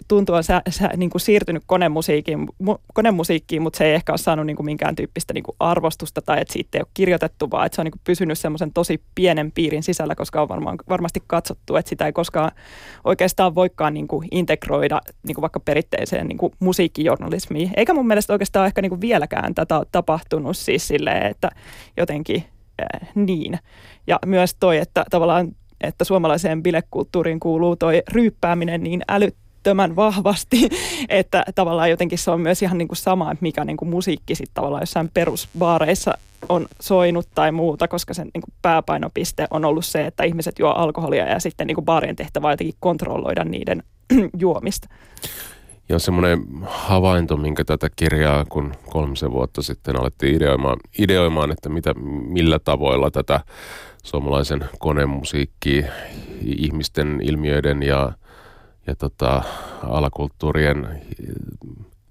[0.08, 4.18] tuntuu on sä, sä, niin kuin siirtynyt konemusiikkiin, mu, konemusiikkiin, mutta se ei ehkä ole
[4.18, 7.66] saanut niin kuin minkään tyyppistä niin kuin arvostusta tai että siitä ei ole kirjoitettu, vaan
[7.66, 11.24] että se on niin kuin pysynyt semmoisen tosi pienen piirin sisällä, koska on varmaan, varmasti
[11.28, 12.52] katsottu, että sitä ei koskaan
[13.04, 17.72] oikeastaan voikaan niin kuin integroida niin kuin vaikka perinteiseen niin kuin musiikkijournalismiin.
[17.78, 21.50] Eikä mun mielestä oikeastaan ehkä niin kuin vieläkään tätä tapahtunut siis silleen, että
[21.98, 22.44] jotenkin
[22.82, 23.60] äh, niin.
[24.08, 29.02] Ja myös toi, että tavallaan että suomalaiseen bilekulttuuriin kuuluu toi ryyppääminen niin
[29.64, 30.70] älyttömän vahvasti,
[31.10, 34.36] että tavallaan jotenkin se on myös ihan niin kuin sama, että mikä niin kuin musiikki
[34.36, 36.14] sitten tavallaan jossain perusbaareissa
[36.50, 40.70] on soinut tai muuta, koska sen niin kuin pääpainopiste on ollut se, että ihmiset juo
[40.70, 43.84] alkoholia ja sitten niin kuin baarien tehtävä on jotenkin kontrolloida niiden
[44.40, 44.88] juomista.
[45.90, 51.94] ja semmoinen havainto, minkä tätä kirjaa, kun kolmisen vuotta sitten alettiin ideoimaan, ideoimaan että mitä,
[52.28, 53.40] millä tavoilla tätä
[54.04, 55.86] suomalaisen konemusiikki,
[56.42, 58.12] ihmisten ilmiöiden ja,
[58.88, 59.44] ja tota,
[59.84, 61.02] alakulttuurien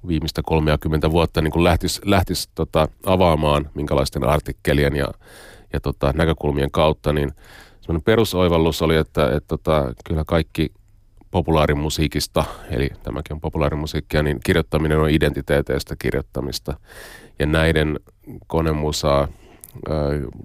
[0.09, 5.09] viimeistä 30 vuotta niin kuin lähtisi, lähtisi tota, avaamaan minkälaisten artikkelien ja,
[5.73, 7.33] ja tota, näkökulmien kautta, niin
[7.81, 10.73] semmoinen perusoivallus oli, että et, tota, kyllä kaikki
[11.31, 16.77] populaarimusiikista, eli tämäkin on populaarimusiikkia, niin kirjoittaminen on identiteeteistä kirjoittamista.
[17.39, 18.01] Ja näiden
[18.47, 19.29] konemusaa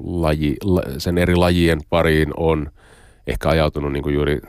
[0.04, 0.56] laji,
[0.98, 2.72] sen eri lajien pariin on
[3.28, 4.42] ehkä ajautunut niin kuin juuri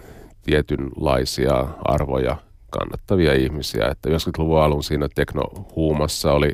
[0.49, 2.37] tietynlaisia arvoja
[2.71, 3.89] kannattavia ihmisiä.
[3.89, 6.53] Että 90-luvun alun siinä teknohuumassa oli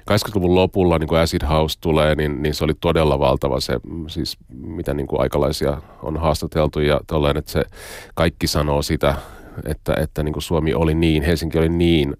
[0.00, 4.36] 80-luvun lopulla, niin kuin Acid House tulee, niin, niin se oli todella valtava se, siis
[4.50, 7.64] mitä niin kuin aikalaisia on haastateltu ja tolleen, että se
[8.14, 9.14] kaikki sanoo sitä,
[9.66, 12.16] että, että niin kuin Suomi oli niin, Helsinki oli niin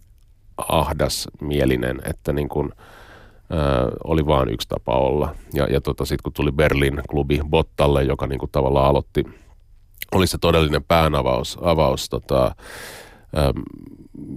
[0.68, 2.70] ahdasmielinen, että niin kuin,
[4.04, 5.34] oli vain yksi tapa olla.
[5.54, 9.24] Ja, ja tota, sitten kun tuli Berlin-klubi Bottalle, joka niin kuin tavallaan aloitti,
[10.12, 13.62] oli se todellinen päänavaus, avaus, tota, äm,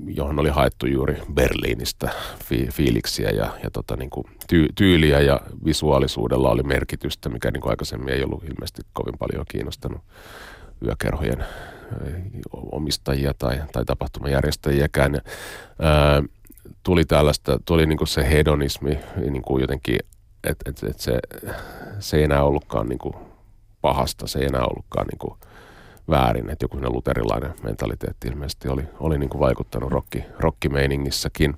[0.08, 2.10] johon oli haettu juuri Berliinistä
[2.44, 7.62] fi, fiiliksiä ja, ja tota, niin kuin ty, tyyliä ja visuaalisuudella oli merkitystä, mikä niin
[7.62, 10.02] kuin aikaisemmin ei ollut ilmeisesti kovin paljon kiinnostanut
[10.86, 11.46] yökerhojen
[12.52, 15.14] omistajia tai, tai tapahtumajärjestäjiäkään.
[15.14, 15.22] Ja,
[15.80, 16.24] ää,
[16.84, 19.00] tuli tällaista, tuli niin kuin se hedonismi
[19.32, 20.00] niin kuin jotenkin,
[20.44, 21.20] että et, et se,
[22.00, 23.16] se ei enää ollutkaan niin kuin
[23.82, 25.34] pahasta, se ei enää ollutkaan niin kuin
[26.10, 31.56] väärin, että joku luterilainen mentaliteetti ilmeisesti oli, oli niin kuin vaikuttanut rokki, rokkimeiningissäkin.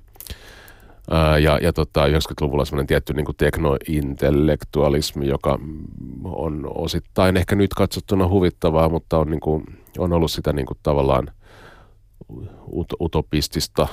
[1.10, 5.58] Ää, ja, ja tota, 90-luvulla semmoinen tietty niin kuin teknointellektualismi, joka
[6.24, 9.64] on osittain ehkä nyt katsottuna huvittavaa, mutta on, niin kuin,
[9.98, 11.30] on ollut sitä niin kuin tavallaan
[12.72, 13.88] ut- utopistista,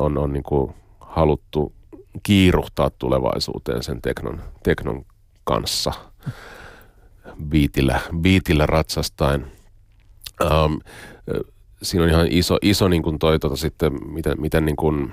[0.00, 1.72] on, on niin kuin haluttu
[2.22, 5.04] kiiruhtaa tulevaisuuteen sen teknon, teknon
[5.44, 5.92] kanssa
[7.48, 9.55] biitillä, biitillä ratsastaen.
[10.44, 10.78] Um,
[11.82, 15.12] siinä on ihan iso, iso niin kuin toi, tota, sitten, miten, miten niin kuin,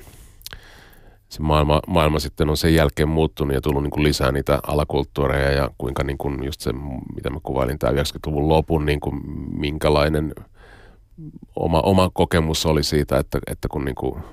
[1.30, 5.52] se maailma, maailma sitten on sen jälkeen muuttunut ja tullut niin kuin lisää niitä alakulttuureja
[5.52, 6.74] ja kuinka niin kuin just se,
[7.16, 9.22] mitä mä kuvailin, tämä 90-luvun lopun, niin kuin
[9.60, 10.34] minkälainen
[11.56, 14.24] oma, oma kokemus oli siitä, että, että kun niin kuin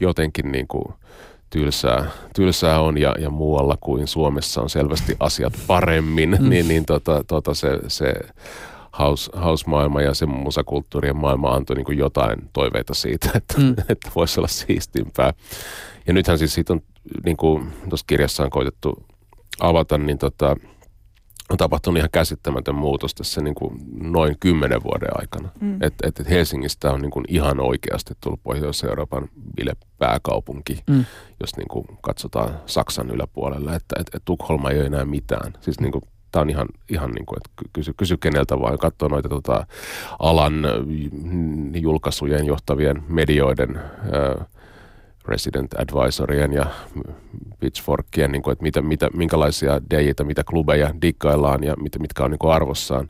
[0.00, 0.84] jotenkin niin kuin
[1.50, 6.48] tylsää, tylsää on ja, ja muualla kuin Suomessa on selvästi asiat paremmin, mm.
[6.48, 8.14] niin, niin tota, tota se, se
[8.98, 13.74] house, house-maailma ja se musakulttuurien maailma antoi niin jotain toiveita siitä, että, mm.
[13.88, 15.32] että voisi olla siistimpää.
[16.06, 16.80] Ja nythän siis siitä on,
[17.24, 19.06] niin kuin tuossa kirjassa on koitettu
[19.60, 20.56] avata, niin tota,
[21.50, 23.78] on tapahtunut ihan käsittämätön muutos tässä niin kuin
[24.12, 25.48] noin kymmenen vuoden aikana.
[25.60, 25.74] Mm.
[25.82, 31.04] Että et, et Helsingistä on niin kuin ihan oikeasti tullut Pohjois-Euroopan bilepääkaupunki, mm.
[31.40, 33.74] jos niin kuin katsotaan Saksan yläpuolella.
[33.74, 35.52] Että et, et Tukholma ei ole enää mitään.
[35.60, 36.02] Siis niin kuin
[36.34, 39.66] tämä on ihan, ihan niin kuin, että kysy, kysy keneltä vaan, katsoo noita tota,
[40.18, 40.66] alan
[41.74, 44.46] julkaisujen johtavien medioiden äh,
[45.24, 46.66] resident advisorien ja
[47.60, 52.30] pitchforkien, niin kuin, että mitä, mitä, minkälaisia DJitä, mitä klubeja dikkaillaan ja mit, mitkä on
[52.30, 53.08] niin kuin arvossaan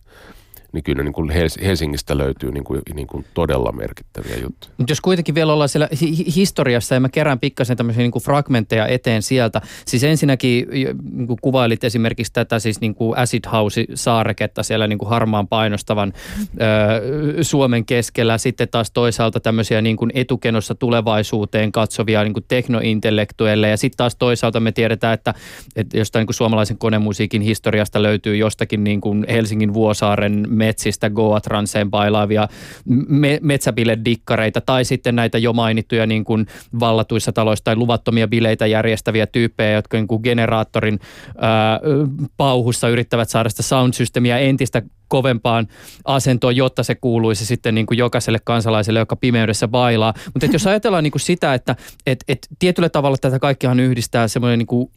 [0.74, 1.30] niin kyllä niin kuin
[1.62, 4.74] Helsingistä löytyy niin kuin, niin kuin todella merkittäviä juttuja.
[4.78, 8.22] Mutta jos kuitenkin vielä ollaan siellä hi- historiassa ja mä kerään pikkasen tämmöisiä niin kuin
[8.22, 9.60] fragmentteja eteen sieltä.
[9.86, 10.66] Siis ensinnäkin
[11.12, 15.48] niin kuin kuvailit esimerkiksi tätä siis niin kuin acid house saareketta siellä niin kuin harmaan
[15.48, 16.12] painostavan
[17.36, 18.38] ö, Suomen keskellä.
[18.38, 24.16] Sitten taas toisaalta tämmöisiä niin kuin etukenossa tulevaisuuteen katsovia niin kuin teknointellektuelle ja sitten taas
[24.16, 25.34] toisaalta me tiedetään, että,
[25.76, 31.90] että jostain niin kuin suomalaisen konemusiikin historiasta löytyy jostakin niin kuin Helsingin Vuosaaren metsistä Goatranseen
[31.90, 32.48] bailaavia
[33.08, 36.46] me- metsäbiledikkareita tai sitten näitä jo mainittuja niin kuin
[36.80, 41.00] vallatuissa taloissa tai luvattomia bileitä järjestäviä tyyppejä, jotka niin kuin generaattorin
[41.38, 41.80] ää,
[42.36, 45.68] pauhussa yrittävät saada sitä sound-systemiä entistä kovempaan
[46.04, 50.14] asentoon, jotta se kuuluisi sitten niin kuin jokaiselle kansalaiselle, joka pimeydessä bailaa.
[50.34, 54.58] Mutta jos ajatellaan niin kuin sitä, että et, et tietyllä tavalla tätä kaikkihan yhdistää semmoinen
[54.58, 54.90] niin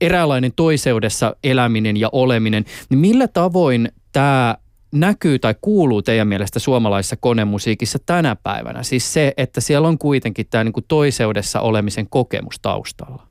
[0.00, 4.56] eräänlainen toiseudessa eläminen ja oleminen, niin millä tavoin tämä
[4.92, 8.82] näkyy tai kuuluu teidän mielestä suomalaisessa konemusiikissa tänä päivänä?
[8.82, 13.26] Siis se, että siellä on kuitenkin tämä niin kuin toiseudessa olemisen kokemus taustalla.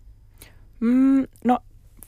[0.80, 1.60] Mm, no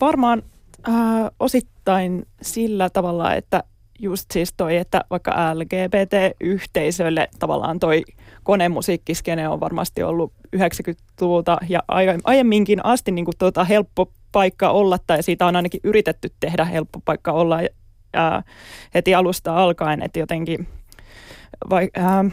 [0.01, 0.43] varmaan
[0.89, 0.95] äh,
[1.39, 3.63] osittain sillä tavalla, että
[3.99, 8.03] just siis toi, että vaikka LGBT-yhteisölle tavallaan toi
[8.43, 11.83] konemusiikkiskene on varmasti ollut 90-luvulta ja
[12.23, 16.99] aiemminkin asti niin kuin tuota helppo paikka olla, tai siitä on ainakin yritetty tehdä helppo
[17.05, 17.57] paikka olla
[18.13, 18.43] ää,
[18.93, 20.67] heti alusta alkaen, että jotenkin
[21.69, 22.26] vai, ää,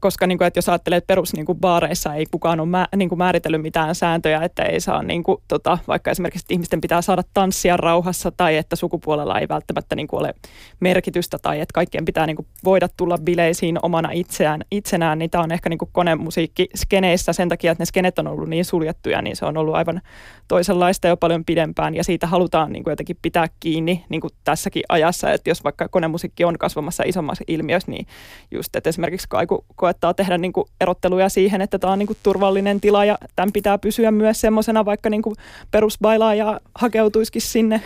[0.00, 2.86] koska niin kuin, että jos ajattelee, että perus niin kuin baareissa ei kukaan ole mä,
[2.96, 6.80] niin kuin määritellyt mitään sääntöjä, että ei saa niin kuin, tota, vaikka esimerkiksi että ihmisten
[6.80, 10.34] pitää saada tanssia rauhassa tai että sukupuolella ei välttämättä niin kuin ole
[10.80, 15.44] merkitystä tai että kaikkien pitää niin kuin, voida tulla bileisiin omana itseään, itsenään, niin tämä
[15.44, 19.22] on ehkä niin kuin konemusiikki skeneissä sen takia, että ne skenet on ollut niin suljettuja,
[19.22, 20.00] niin se on ollut aivan
[20.48, 21.94] toisenlaista jo paljon pidempään.
[21.94, 25.88] Ja siitä halutaan niin kuin jotenkin pitää kiinni niin kuin tässäkin ajassa, että jos vaikka
[25.88, 28.06] konemusiikki on kasvamassa isommassa ilmiössä, niin
[28.50, 32.18] just, että esimerkiksi kaiku koettaa tehdä niin kuin erotteluja siihen, että tämä on niin kuin
[32.22, 35.36] turvallinen tila ja tämän pitää pysyä myös semmoisena, vaikka niin kuin
[35.70, 37.80] perusbailaaja hakeutuisikin sinne.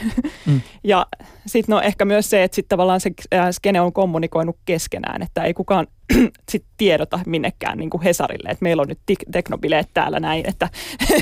[0.46, 0.60] Mm.
[0.84, 1.06] ja
[1.46, 3.10] sitten no ehkä myös se, että sitten tavallaan se
[3.50, 5.86] skene on kommunikoinut keskenään, että ei kukaan
[6.50, 9.00] sit tiedota minnekään niin kuin Hesarille, että meillä on nyt
[9.32, 10.68] teknobileet täällä näin, että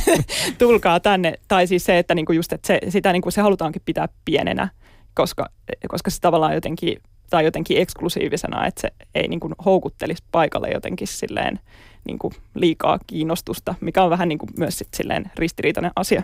[0.59, 1.35] tulkaa tänne.
[1.49, 4.09] Tai siis se, että niin kuin just, että se, sitä niin kuin se halutaankin pitää
[4.25, 4.69] pienenä,
[5.15, 5.47] koska,
[5.89, 6.97] koska se tavallaan jotenkin
[7.31, 11.61] tai jotenkin eksklusiivisena, että se ei niin kuin houkuttelisi paikalle jotenkin silleen
[12.05, 16.23] niin kuin liikaa kiinnostusta, mikä on vähän niin kuin myös sit silleen ristiriitainen asia.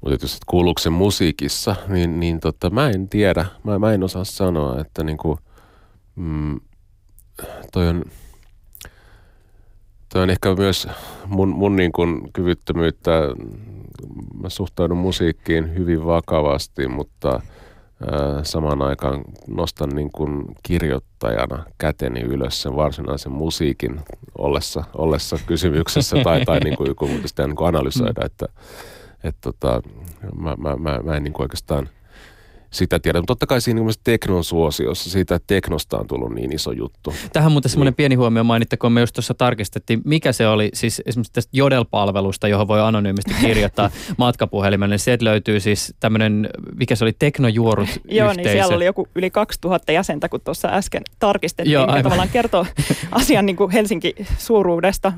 [0.00, 4.24] Mutta jos kuuluuko se musiikissa, niin, niin tota, mä en tiedä, mä, mä en osaa
[4.24, 5.38] sanoa, että niin kuin,
[6.16, 6.60] mm,
[7.72, 8.04] toi on,
[10.12, 10.88] toi on ehkä myös
[11.26, 13.10] mun, mun niin kuin kyvyttömyyttä,
[14.42, 17.40] mä suhtaudun musiikkiin hyvin vakavasti, mutta–
[18.42, 24.00] samaan aikaan nostan niin kuin kirjoittajana käteni ylös sen varsinaisen musiikin
[24.38, 28.46] ollessa, ollessa kysymyksessä tai, tai niin kuin, kun sitä niin kuin analysoida, että,
[29.24, 29.82] että tota,
[30.38, 31.88] mä, mä, mä, mä en niin kuin oikeastaan–
[32.70, 33.18] sitä tiedä.
[33.18, 37.14] Mutta totta kai siinä myös teknon suosiossa, siitä, että teknosta on tullut niin iso juttu.
[37.32, 37.96] Tähän muuten semmoinen niin.
[37.96, 42.68] pieni huomio mainittakoon, me just tuossa tarkistettiin, mikä se oli, siis esimerkiksi tästä Jodel-palvelusta, johon
[42.68, 48.48] voi anonyymisti kirjoittaa matkapuhelimelle, niin sieltä löytyy siis tämmöinen, mikä se oli, teknojuorut Joo, niin
[48.48, 52.66] siellä oli joku yli 2000 jäsentä, kun tuossa äsken tarkistettiin, joo, mikä tavallaan kertoo
[53.12, 55.12] asian niin kuin Helsinki-suuruudesta.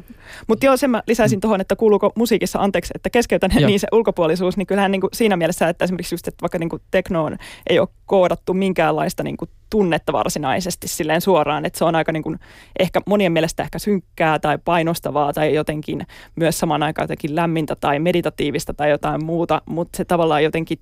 [0.46, 4.56] Mutta joo, sen mä lisäisin tuohon, että kuuluuko musiikissa, anteeksi, että keskeytän niin se ulkopuolisuus,
[4.56, 7.37] niin kyllähän niin kuin siinä mielessä, että esimerkiksi just, että vaikka niin kuin tekno on
[7.70, 12.22] ei ole koodattu minkäänlaista niin kuin tunnetta varsinaisesti silleen suoraan, että se on aika niin
[12.22, 12.38] kuin,
[12.78, 17.98] ehkä monien mielestä ehkä synkkää tai painostavaa tai jotenkin myös samaan aikaan jotenkin lämmintä tai
[17.98, 20.78] meditatiivista tai jotain muuta, mutta se tavallaan jotenkin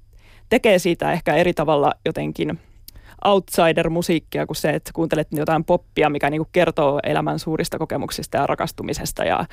[0.49, 2.59] tekee siitä ehkä eri tavalla jotenkin–
[3.27, 8.47] outsider-musiikkia kuin se, että kuuntelet jotain poppia, mikä niin kuin kertoo elämän suurista kokemuksista ja
[8.47, 9.45] rakastumisesta ja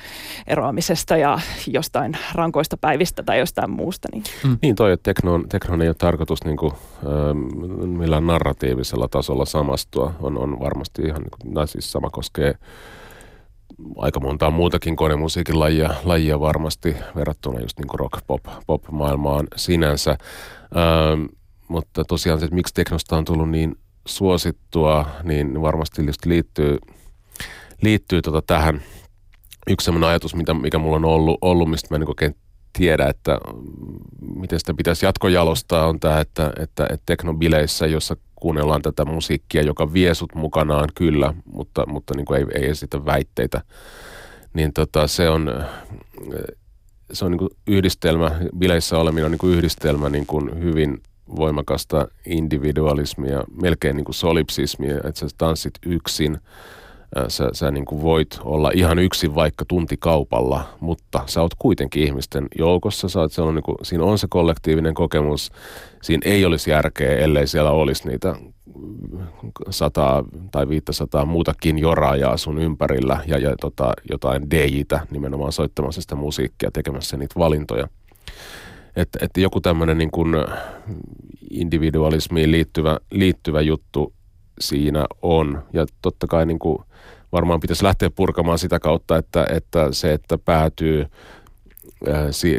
[0.46, 4.08] eroamisesta ja jostain rankoista päivistä tai jostain muusta.
[4.12, 4.58] Niin, mm.
[4.62, 7.34] niin toi, että teknon, teknon ei ole tarkoitus niin kuin, äh,
[7.86, 12.54] millään narratiivisella tasolla samastua, on, on varmasti ihan, niin kuin, siis sama koskee
[13.96, 19.46] aika montaa muutakin konemusiikin lajia, lajia varmasti verrattuna just niin kuin rock, pop, pop maailmaan
[19.56, 20.10] sinänsä.
[20.76, 21.24] Ähm,
[21.68, 26.78] mutta tosiaan se, että miksi teknosta on tullut niin suosittua, niin varmasti liittyy,
[27.82, 28.82] liittyy tota tähän.
[29.70, 32.36] Yksi sellainen ajatus, mitä, mikä mulla on ollut, ollut mistä mä en oikein
[32.78, 33.38] tiedä, että
[34.36, 39.92] miten sitä pitäisi jatkojalostaa, on tämä, että, että, että teknobileissä, jossa kuunnellaan tätä musiikkia, joka
[39.92, 43.62] vie sut mukanaan kyllä, mutta, mutta niin kuin ei, ei esitä väitteitä,
[44.54, 45.64] niin tota, se on,
[47.12, 51.02] se on niin kuin yhdistelmä, bileissä oleminen on niin kuin yhdistelmä niin kuin hyvin
[51.36, 56.38] voimakasta individualismia, melkein niin kuin solipsismia, että sä tanssit yksin.
[57.28, 62.46] Sä, sä niin kuin voit olla ihan yksin vaikka tuntikaupalla, mutta sä oot kuitenkin ihmisten
[62.58, 63.08] joukossa.
[63.08, 65.52] Sä oot, niin kuin, siinä on se kollektiivinen kokemus.
[66.02, 68.36] Siinä ei olisi järkeä, ellei siellä olisi niitä
[69.70, 76.14] sataa tai viittäsataa muutakin joraajaa sun ympärillä ja, ja tota, jotain DJitä nimenomaan soittamassa sitä
[76.14, 77.88] musiikkia, tekemässä niitä valintoja–
[78.96, 80.34] että, että joku tämmöinen niin kuin
[81.50, 84.12] individualismiin liittyvä, liittyvä juttu
[84.60, 85.62] siinä on.
[85.72, 86.78] Ja totta kai niin kuin
[87.32, 91.06] varmaan pitäisi lähteä purkamaan sitä kautta, että, että se, että päätyy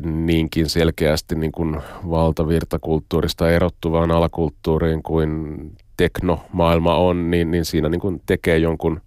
[0.04, 5.58] niinkin selkeästi niin kuin valtavirtakulttuurista erottuvaan alakulttuuriin kuin
[5.98, 9.02] teknomaailma on, niin, niin siinä niin kuin tekee jonkun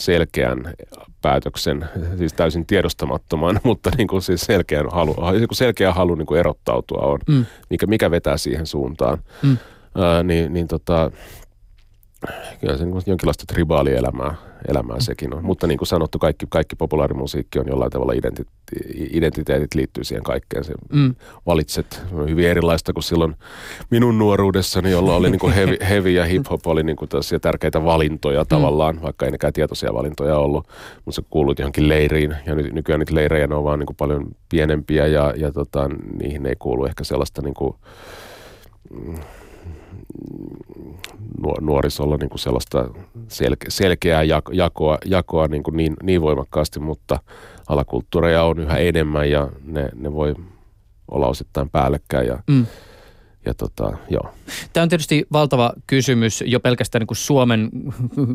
[0.00, 0.74] selkeän
[1.22, 5.16] päätöksen, siis täysin tiedostamattoman, mutta niin kuin siis selkeän halu,
[5.52, 7.46] selkeä halu niin kuin erottautua on, mm.
[7.70, 9.18] mikä, mikä vetää siihen suuntaan.
[9.42, 9.56] Mm.
[9.94, 11.10] Ää, niin, niin tota,
[12.60, 14.34] kyllä se niin jonkinlaista tribaalielämää
[14.68, 15.44] elämää sekin on.
[15.44, 18.60] Mutta niin kuin sanottu, kaikki, kaikki populaarimusiikki on jollain tavalla identite-
[19.10, 20.64] identiteetit liittyy siihen kaikkeen.
[20.64, 21.14] Se mm.
[21.46, 23.36] valitset hyvin erilaista kuin silloin
[23.90, 27.08] minun nuoruudessani, jolla oli niin kuin heavy, heavy ja hip-hop oli niin kuin
[27.40, 28.48] tärkeitä valintoja mm.
[28.48, 30.68] tavallaan, vaikka ei nekään tietoisia valintoja ollut.
[31.04, 33.96] Mutta se kuuluit johonkin leiriin ja nyt, nykyään niitä leirejä ne on vaan niin kuin
[33.96, 35.90] paljon pienempiä ja, ja tota,
[36.22, 37.74] niihin ei kuulu ehkä sellaista niin kuin,
[41.60, 42.88] nuorisolla niin kuin sellaista
[43.28, 44.22] selke, selkeää
[44.52, 47.18] jakoa, jakoa niin, kuin niin, niin voimakkaasti, mutta
[47.68, 50.34] alakulttuureja on yhä enemmän ja ne, ne voi
[51.10, 52.66] olla osittain päällekkäin ja mm
[53.46, 54.34] ja tota, joo.
[54.72, 57.70] Tämä on tietysti valtava kysymys jo pelkästään niin kuin Suomen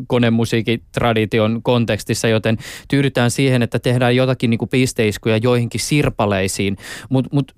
[0.06, 6.76] konemusiikitradition kontekstissa, joten tyydytään siihen, että tehdään jotakin niin kuin pisteiskuja joihinkin sirpaleisiin.
[7.08, 7.54] Mut, mut,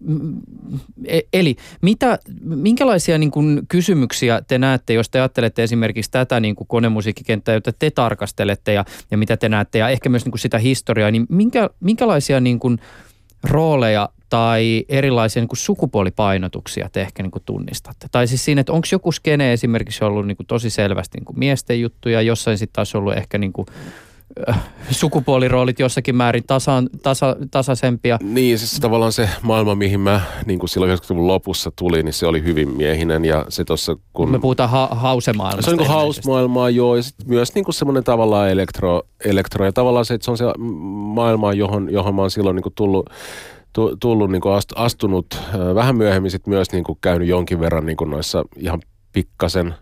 [1.05, 6.57] e, eli mitä, minkälaisia niin kuin kysymyksiä te näette, jos te ajattelette esimerkiksi tätä niin
[6.57, 10.41] kuin konemusiikkikenttää, jota te tarkastelette ja, ja mitä te näette ja ehkä myös niin kuin
[10.41, 12.79] sitä historiaa, niin minkä, minkälaisia niin kuin
[13.43, 18.07] rooleja tai erilaisia niin kuin sukupuolipainotuksia te ehkä niin kuin tunnistatte?
[18.13, 21.39] Tai siis siinä, että onko joku skene esimerkiksi ollut niin kuin tosi selvästi niin kuin
[21.39, 23.67] miesten juttuja, jossain sitten taas ollut ehkä niin kuin
[24.49, 24.61] äh,
[24.91, 28.19] sukupuoliroolit jossakin määrin tasa, tasa, tasaisempia.
[28.23, 32.27] Niin, siis tavallaan se maailma, mihin mä niin kuin silloin 90-luvun lopussa tuli, niin se
[32.27, 33.25] oli hyvin miehinen.
[33.25, 34.31] Ja se tossa, kun...
[34.31, 35.71] Me puhutaan ha- hausemaailmasta.
[35.71, 36.97] Se on niin hausmaailmaa, joo.
[36.97, 39.65] Ja sit myös niin kuin semmoinen tavallaan elektro, elektro.
[39.65, 42.75] Ja tavallaan se, että se on se maailma, johon, johon mä oon silloin niin kuin
[42.75, 43.11] tullut
[44.01, 45.27] tullut niin kuin astunut
[45.75, 48.81] vähän myöhemmin sit myös niin kuin käynyt jonkin verran niin kuin noissa ihan
[49.13, 49.75] pikkasen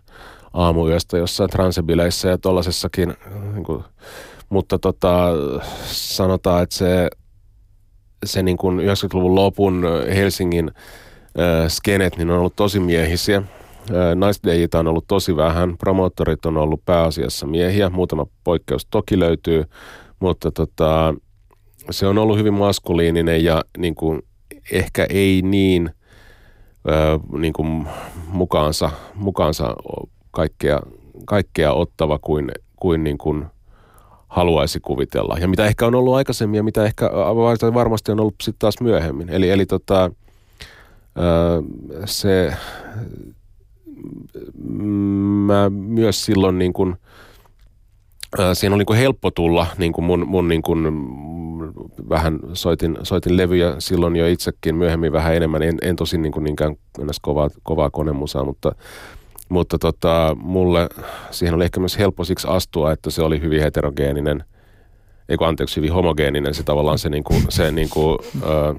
[0.53, 3.13] aamuyöstä jossain transebileissä ja tollasessakin.
[3.53, 3.83] Niin kuin,
[4.49, 5.29] mutta tota,
[5.91, 7.09] sanotaan, että se,
[8.25, 9.85] se niin kuin 90-luvun lopun
[10.15, 10.71] Helsingin
[11.39, 13.43] äh, skenet niin on ollut tosi miehisiä.
[14.15, 19.65] Naisdejit on ollut tosi vähän, promoottorit on ollut pääasiassa miehiä, muutama poikkeus toki löytyy,
[20.19, 21.15] mutta tota,
[21.91, 24.21] se on ollut hyvin maskuliininen ja niin kuin,
[24.71, 25.89] ehkä ei niin,
[26.87, 27.87] ö, niin kuin
[28.27, 29.75] mukaansa, mukaansa
[30.31, 30.79] kaikkea,
[31.25, 33.45] kaikkea ottava kuin, kuin, niin kuin
[34.27, 35.37] haluaisi kuvitella.
[35.39, 37.09] Ja mitä ehkä on ollut aikaisemmin ja mitä ehkä
[37.73, 39.29] varmasti on ollut sitten taas myöhemmin.
[39.29, 40.11] Eli, eli tota,
[41.17, 41.63] ö,
[42.05, 42.53] se,
[45.45, 46.95] mä myös silloin niin kuin,
[48.53, 50.83] siinä oli niin helppo tulla niin kuin mun, mun niin kuin
[52.09, 55.63] vähän soitin, soitin levyjä silloin jo itsekin, myöhemmin vähän enemmän.
[55.63, 56.75] En, en tosin niin kuin niinkään
[57.21, 58.71] kovaa, kovaa konemusaa, mutta,
[59.49, 60.89] mutta tota, mulle
[61.31, 64.43] siihen oli ehkä myös helppo siksi astua, että se oli hyvin heterogeeninen,
[65.29, 68.75] eikö anteeksi, hyvin homogeeninen se tavallaan se, niin kuin, se niin kuin, ö,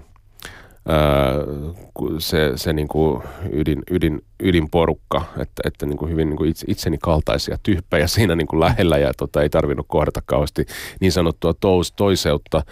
[2.19, 3.23] se, se niin kuin
[3.53, 8.37] ydin, ydin, ydinporukka, että, että niin kuin hyvin niin kuin itse, itseni kaltaisia tyyppejä siinä
[8.37, 10.67] niin kuin lähellä ja tota, ei tarvinnut kohdata kauheasti
[11.01, 12.63] niin sanottua tous, toiseutta.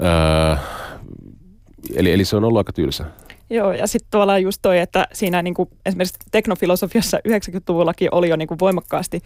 [0.00, 0.56] Öö,
[1.94, 3.04] eli, eli se on ollut aika tylsä.
[3.50, 8.36] Joo, ja sitten tavallaan just toi, että siinä niin kuin esimerkiksi teknofilosofiassa 90-luvullakin oli jo
[8.36, 9.20] niin kuin voimakkaasti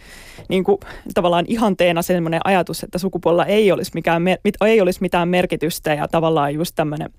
[0.49, 0.77] niin kuin,
[1.13, 4.23] tavallaan ihanteena sellainen ajatus, että sukupuolella ei olisi, mikään,
[4.65, 7.09] ei olisi mitään merkitystä ja tavallaan just tämmöinen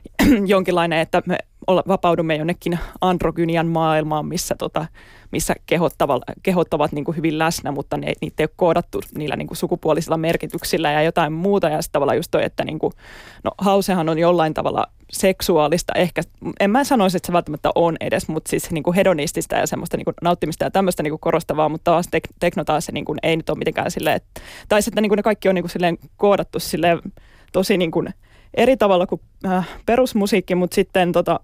[0.46, 1.38] jonkinlainen, että me
[1.68, 4.86] vapaudumme jonnekin androgynian maailmaan, missä, tota,
[5.32, 9.46] missä kehottavat, kehottavat niin kuin hyvin läsnä, mutta ne, niitä ei ole koodattu niillä niin
[9.48, 11.68] kuin sukupuolisilla merkityksillä ja jotain muuta.
[11.68, 12.92] Ja sitten tavallaan just toi, että niin kuin,
[13.44, 16.22] no hausehan on jollain tavalla seksuaalista, ehkä,
[16.60, 19.96] en mä sanoisi, että se välttämättä on edes, mutta siis niin kuin hedonistista ja semmoista
[19.96, 23.04] niin kuin nauttimista ja tämmöistä niin kuin korostavaa, mutta taas tek, tekno taas se niin
[23.04, 25.62] kuin, ei nyt ole mitenkään silleen, että, tai sitten niin kuin ne kaikki on niin
[25.62, 26.98] kuin silleen koodattu silleen
[27.52, 28.14] tosi niin kuin,
[28.54, 31.40] eri tavalla kuin äh, perusmusiikki, mutta sitten tota,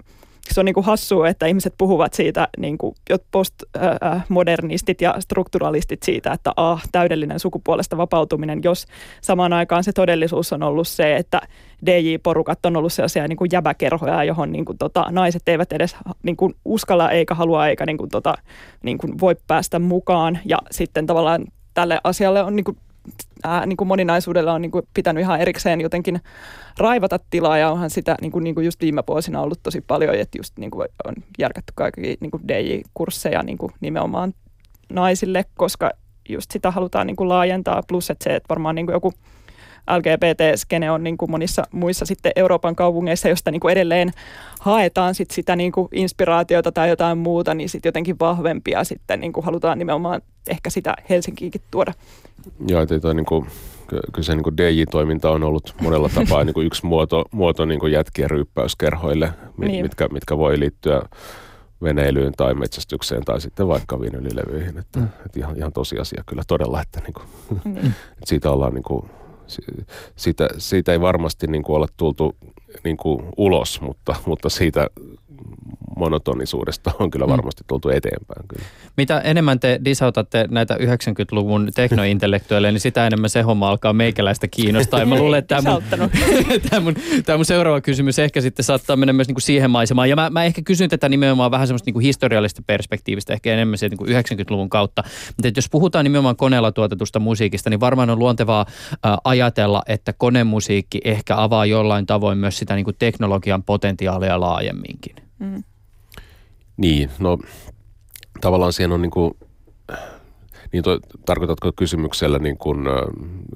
[0.55, 2.95] se on niin kuin hassua, että ihmiset puhuvat siitä, niin kuin
[3.31, 8.87] postmodernistit ja strukturalistit siitä, että ah, täydellinen sukupuolesta vapautuminen, jos
[9.21, 11.41] samaan aikaan se todellisuus on ollut se, että
[11.87, 16.37] DJ-porukat on ollut sellaisia niin kuin jäbäkerhoja, johon niin kuin, tota, naiset eivät edes niin
[16.37, 18.35] kuin, uskalla eikä halua eikä niin kuin, tota,
[18.83, 20.39] niin kuin, voi päästä mukaan.
[20.45, 21.45] Ja sitten tavallaan
[21.75, 22.77] tälle asialle on niin kuin,
[23.45, 26.21] ää, niin kuin moninaisuudella on niin kuin pitänyt ihan erikseen jotenkin
[26.79, 30.15] raivata tilaa ja onhan sitä niin kuin, niin kuin just viime vuosina ollut tosi paljon,
[30.15, 34.35] että just niin kuin on järkätty kaikki niin kuin DJ-kursseja niin kuin nimenomaan
[34.93, 35.91] naisille, koska
[36.29, 39.13] just sitä halutaan niin kuin laajentaa, plus että se, että varmaan niin kuin joku
[39.97, 44.11] LGBT-skene on niin kuin monissa muissa sitten Euroopan kaupungeissa, josta niin kuin edelleen
[44.61, 49.33] haetaan sit sitä niin kuin inspiraatiota tai jotain muuta, niin sitten jotenkin vahvempia sitten niin
[49.33, 51.93] kuin halutaan nimenomaan ehkä sitä Helsinkiinkin tuoda.
[52.69, 53.47] Joo, että toi niin kuin,
[53.89, 57.81] kyllä se niin kuin DJ-toiminta on ollut monella tapaa niin kuin yksi muoto, muoto niin
[57.81, 59.85] kuin jätkien ryyppäyskerhoille, mit, niin.
[59.85, 61.03] mitkä, mitkä voi liittyä
[61.83, 64.79] veneilyyn tai metsästykseen tai sitten vaikka vinylilevyihin.
[64.79, 65.09] Että, mm.
[65.27, 67.27] että ihan, ihan tosiasia kyllä todella, että, niin kuin,
[67.65, 67.77] mm.
[67.87, 69.11] että siitä ollaan niin kuin,
[70.17, 72.37] siitä, siitä ei varmasti niin kuin ole tultu
[72.85, 74.87] niin kuin ulos, mutta, mutta siitä
[75.97, 77.31] monotonisuudesta on kyllä Mm.
[77.31, 78.49] varmasti tultu eteenpäin.
[78.49, 78.65] Kyllä.
[78.97, 85.01] Mitä enemmän te disautatte näitä 90-luvun teknointellektuaaleja, niin sitä enemmän se homma alkaa meikäläistä kiinnostaa.
[85.01, 86.11] Ja mä luulen, että tämä mun,
[86.71, 86.95] tämä mun,
[87.27, 90.11] tämä mun seuraava kysymys ehkä sitten saattaa mennä myös niin kuin siihen maisemaan.
[90.11, 93.79] Ja mä, mä ehkä kysyn tätä nimenomaan vähän semmoista niin kuin historiallisesta perspektiivistä, ehkä enemmän
[93.79, 95.03] sieltä niin kuin 90-luvun kautta.
[95.37, 98.67] Mutta että jos puhutaan nimenomaan koneella tuotetusta musiikista, niin varmaan on luontevaa
[99.03, 105.28] ää, ajatella, että konemusiikki ehkä avaa jollain tavoin myös sitä niin kuin teknologian potentiaalia laajemminkin.
[105.39, 105.65] Mm.
[106.77, 107.39] Niin, no
[108.41, 109.35] tavallaan siihen on niin kuin,
[110.73, 112.79] niin to, tarkoitatko kysymyksellä niin kuin,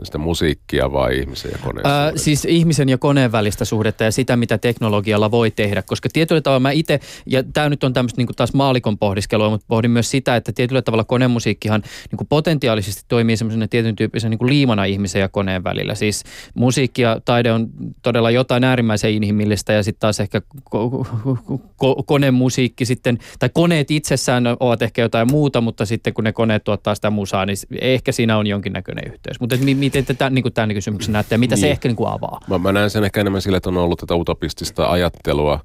[0.02, 2.24] sitä musiikkia vai ihmisen ja koneen Ää, suhdetta?
[2.24, 5.82] siis ihmisen ja koneen välistä suhdetta ja sitä, mitä teknologialla voi tehdä.
[5.82, 9.66] Koska tietyllä tavalla mä itse, ja tämä nyt on tämmöistä niin taas maalikon pohdiskelua, mutta
[9.68, 14.38] pohdin myös sitä, että tietyllä tavalla konemusiikkihan niin kuin potentiaalisesti toimii semmoisena tietyn tyyppisen niin
[14.38, 15.94] kuin liimana ihmisen ja koneen välillä.
[15.94, 17.68] Siis musiikki ja taide on
[18.02, 20.42] todella jotain äärimmäisen inhimillistä ja sitten taas ehkä
[20.74, 26.24] ko- ko- ko- konemusiikki sitten, tai koneet itsessään ovat ehkä jotain muuta, mutta sitten kun
[26.24, 29.40] ne koneet tuottaa sitä musaa, niin ehkä siinä on jonkinnäköinen yhteys.
[29.40, 31.70] Mutta mi- miten te tämän, niin kuin tämän kysymyksen näette ja mitä se Niin.
[31.72, 32.40] ehkä niin kuin avaa?
[32.48, 35.60] Mä, mä näen sen ehkä enemmän sille, että on ollut tätä utopistista ajattelua,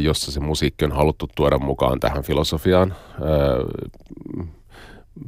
[0.00, 2.94] jossa se musiikki on haluttu tuoda mukaan tähän filosofiaan.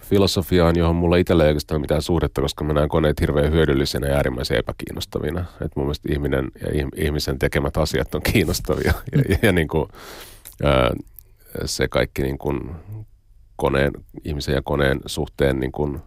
[0.03, 4.17] Filosofiaan, johon mulla itsellä ei oikeastaan mitään suhdetta, koska mä näen koneet hirveän hyödyllisenä ja
[4.17, 5.45] äärimmäisen epäkiinnostavina.
[5.65, 8.93] Et mun mielestä ihminen ja ihm- ihmisen tekemät asiat on kiinnostavia.
[9.13, 9.89] Ja, ja, ja niin kuin,
[10.65, 10.91] ää,
[11.65, 12.61] se kaikki niin kuin
[13.57, 13.93] koneen,
[14.25, 16.03] ihmisen ja koneen suhteen niin kuin,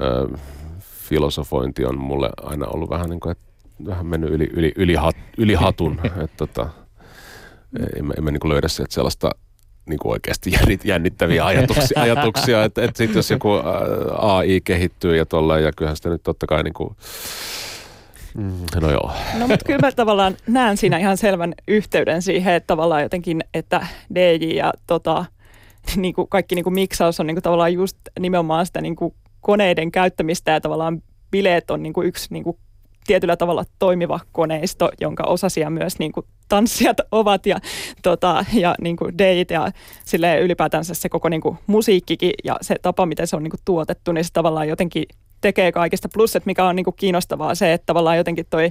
[0.00, 0.38] ää,
[0.80, 3.44] filosofointi on mulle aina ollut vähän niin kuin, että
[3.86, 6.00] vähän mennyt yli, yli, yli, hat, yli hatun.
[6.24, 6.68] että tota,
[7.96, 9.30] en mä, en mä niin kuin löydä sieltä sellaista
[9.86, 13.48] niin kuin oikeasti jännit- jännittäviä ajatuksia, ajatuksia että, että sitten jos joku
[14.18, 16.96] AI kehittyy ja tolleen, ja kyllähän sitä nyt totta kai niin kuin,
[18.34, 19.12] mm, no joo.
[19.38, 23.86] No mutta kyllä mä tavallaan näen siinä ihan selvän yhteyden siihen, että tavallaan jotenkin, että
[24.14, 25.24] DJ ja tota,
[25.96, 29.14] niin kuin kaikki niin kuin miksaus on niin kuin tavallaan just nimenomaan sitä niin kuin
[29.40, 32.56] koneiden käyttämistä ja tavallaan bileet on niin kuin yksi niin kuin
[33.06, 37.58] tietyllä tavalla toimiva koneisto, jonka osasia myös niin kuin tanssijat ovat ja,
[38.02, 39.72] tota, ja niin kuin deit ja
[40.40, 44.12] ylipäätänsä se koko niin kuin musiikkikin ja se tapa, miten se on niin kuin tuotettu,
[44.12, 45.04] niin se tavallaan jotenkin
[45.40, 46.08] tekee kaikista.
[46.14, 48.70] Plus, että mikä on niin kuin kiinnostavaa se, että tavallaan jotenkin toi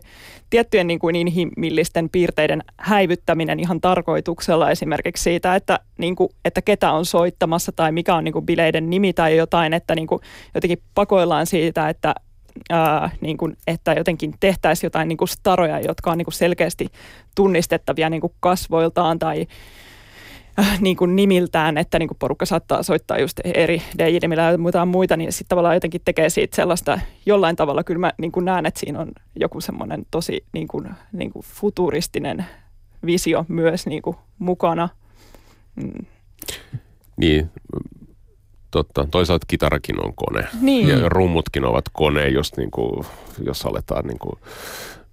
[0.49, 6.91] tiettyjen niin kuin inhimillisten piirteiden häivyttäminen ihan tarkoituksella esimerkiksi siitä, että, niin kuin, että ketä
[6.91, 10.21] on soittamassa tai mikä on niin kuin bileiden nimi tai jotain, että niin kuin
[10.55, 12.15] jotenkin pakoillaan siitä, että
[12.69, 16.87] ää, niin kuin, että jotenkin tehtäisiin jotain niin kuin staroja, jotka on niin kuin selkeästi
[17.35, 19.47] tunnistettavia niin kuin kasvoiltaan tai
[20.59, 24.85] äh, niin kuin nimiltään, että niin kuin porukka saattaa soittaa just eri DJ-nimillä ja muuta
[24.85, 27.83] muita, niin sitten tavallaan jotenkin tekee siitä sellaista jollain tavalla.
[27.83, 31.45] Kyllä mä niin kuin näen, että siinä on joku semmoinen tosi niin kuin, niin kuin
[31.45, 32.45] futuristinen
[33.05, 34.89] visio myös niin kuin mukana.
[35.75, 36.05] Mm.
[37.17, 37.51] Niin,
[38.71, 39.07] totta.
[39.11, 40.47] Toisaalta kitarakin on kone.
[40.61, 40.87] Niin.
[40.87, 43.05] Ja rummutkin ovat kone, jos, niin kuin,
[43.45, 44.39] jos aletaan niin kuin,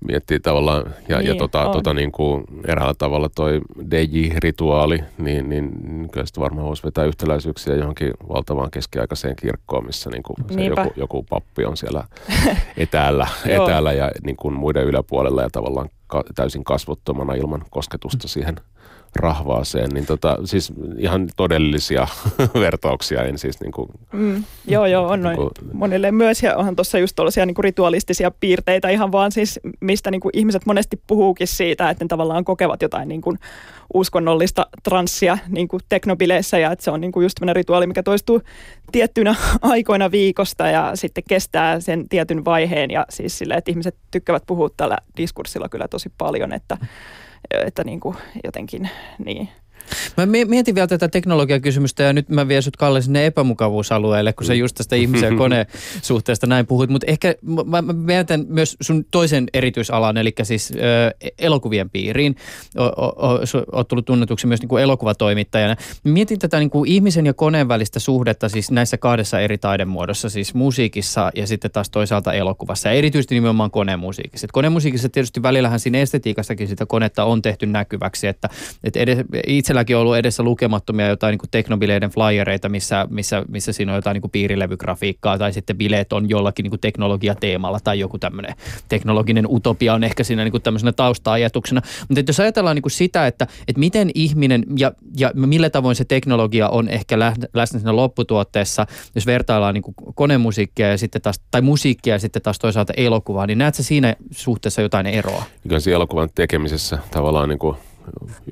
[0.09, 0.85] miettiä tavallaan.
[1.09, 1.73] Ja, ja Niin, tota, on.
[1.73, 7.05] tota, niin kuin, eräällä tavalla toi DJ-rituaali, niin, niin, niin kyllä sitä varmaan voisi vetää
[7.05, 10.81] yhtäläisyyksiä johonkin valtavaan keskiaikaiseen kirkkoon, missä niin kuin se Niinpä.
[10.83, 12.05] joku, joku pappi on siellä
[12.77, 18.55] etäällä, etäällä ja niin kuin muiden yläpuolella ja tavallaan ka- täysin kasvottomana ilman kosketusta siihen
[19.17, 22.07] rahvaaseen, niin tota, siis ihan todellisia
[22.61, 26.43] vertauksia, en siis niin kuin, Mm, joo, joo, on noin Niinku- monille myös.
[26.43, 31.01] Ja onhan tuossa just tuollaisia niinku ritualistisia piirteitä ihan vaan siis, mistä niinku ihmiset monesti
[31.07, 33.37] puhuukin siitä, että ne tavallaan kokevat jotain niinku
[33.95, 36.59] uskonnollista transsia niinku teknobileissä.
[36.59, 38.43] Ja että se on niinku just tämmöinen rituaali, mikä toistuu
[38.93, 42.91] tiettynä aikoina viikosta ja sitten kestää sen tietyn vaiheen.
[42.91, 46.79] Ja siis sille, että ihmiset tykkäävät puhua tällä diskurssilla kyllä tosi paljon, että,
[47.51, 48.15] että niinku
[48.45, 48.91] jotenkin
[49.25, 49.49] niin.
[50.17, 54.47] Mä mi- mietin vielä tätä teknologiakysymystä ja nyt mä vien sut Kalle sinne epämukavuusalueelle, kun
[54.47, 55.67] sä just tästä ihmisen ja koneen
[56.03, 56.91] suhteesta näin puhuit.
[56.91, 57.35] Mutta ehkä
[57.67, 62.37] mä, mä mietän myös sun toisen erityisalan, eli siis ö, elokuvien piiriin.
[62.79, 65.77] O, o, o, su- oot tullut tunnetuksi myös niin kuin elokuvatoimittajana.
[66.05, 70.55] Mietin tätä niin kuin ihmisen ja koneen välistä suhdetta siis näissä kahdessa eri taidemuodossa, siis
[70.55, 72.89] musiikissa ja sitten taas toisaalta elokuvassa.
[72.89, 74.45] Ja erityisesti nimenomaan konemusiikissa.
[74.45, 78.49] Et konemusiikissa tietysti välillähän siinä estetiikassakin sitä konetta on tehty näkyväksi, että,
[78.85, 79.19] että edes,
[79.75, 84.15] itselläkin ollut edessä lukemattomia jotain niin kuin teknobileiden flyereita, missä, missä, missä siinä on jotain
[84.15, 88.55] niin kuin piirilevygrafiikkaa tai sitten bileet on jollakin niin kuin teknologiateemalla tai joku tämmöinen
[88.89, 91.83] teknologinen utopia on ehkä siinä niin kuin tämmöisenä tausta-ajatuksena.
[92.09, 96.05] Mutta jos ajatellaan niin kuin sitä, että, että miten ihminen ja, ja millä tavoin se
[96.05, 101.41] teknologia on ehkä lä- läsnä siinä lopputuotteessa, jos vertaillaan niin kuin konemusiikkia ja sitten taas,
[101.51, 105.45] tai musiikkia ja sitten taas toisaalta elokuvaa, niin näetkö siinä suhteessa jotain eroa?
[105.63, 107.77] kyllä siinä elokuvan tekemisessä tavallaan niin kuin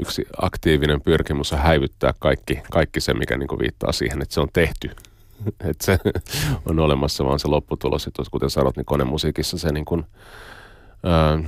[0.01, 4.49] yksi aktiivinen pyrkimys on häivyttää kaikki, kaikki se, mikä niin viittaa siihen, että se on
[4.53, 4.91] tehty.
[5.71, 5.99] että se
[6.67, 8.07] on olemassa vaan se lopputulos.
[8.07, 10.05] Että kuten sanot, niin konemusiikissa se niin kuin,
[11.05, 11.39] ää,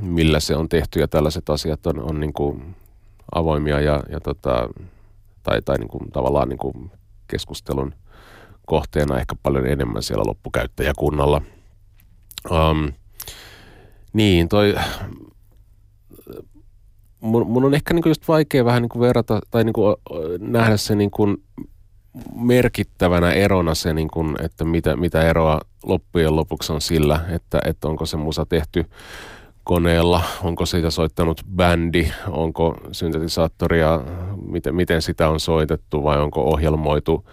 [0.00, 2.74] millä se on tehty ja tällaiset asiat on, on niin kuin
[3.34, 4.68] avoimia ja, ja tota,
[5.42, 6.90] tai, tai niin kuin, tavallaan niin kuin
[7.28, 7.94] keskustelun
[8.66, 11.42] kohteena ehkä paljon enemmän siellä loppukäyttäjäkunnalla.
[12.50, 12.92] Um,
[14.12, 14.74] niin, toi,
[17.22, 19.96] mun, mun on ehkä niin kuin just vaikea vähän niin kuin verrata tai niin kuin
[20.38, 21.36] nähdä se niin kuin
[22.34, 27.88] merkittävänä erona se, niin kuin, että mitä, mitä eroa loppujen lopuksi on sillä, että, että
[27.88, 28.86] onko se musa tehty
[29.64, 34.00] koneella, onko siitä soittanut bändi, onko syntetisaattoria,
[34.46, 37.24] miten, miten sitä on soitettu vai onko ohjelmoitu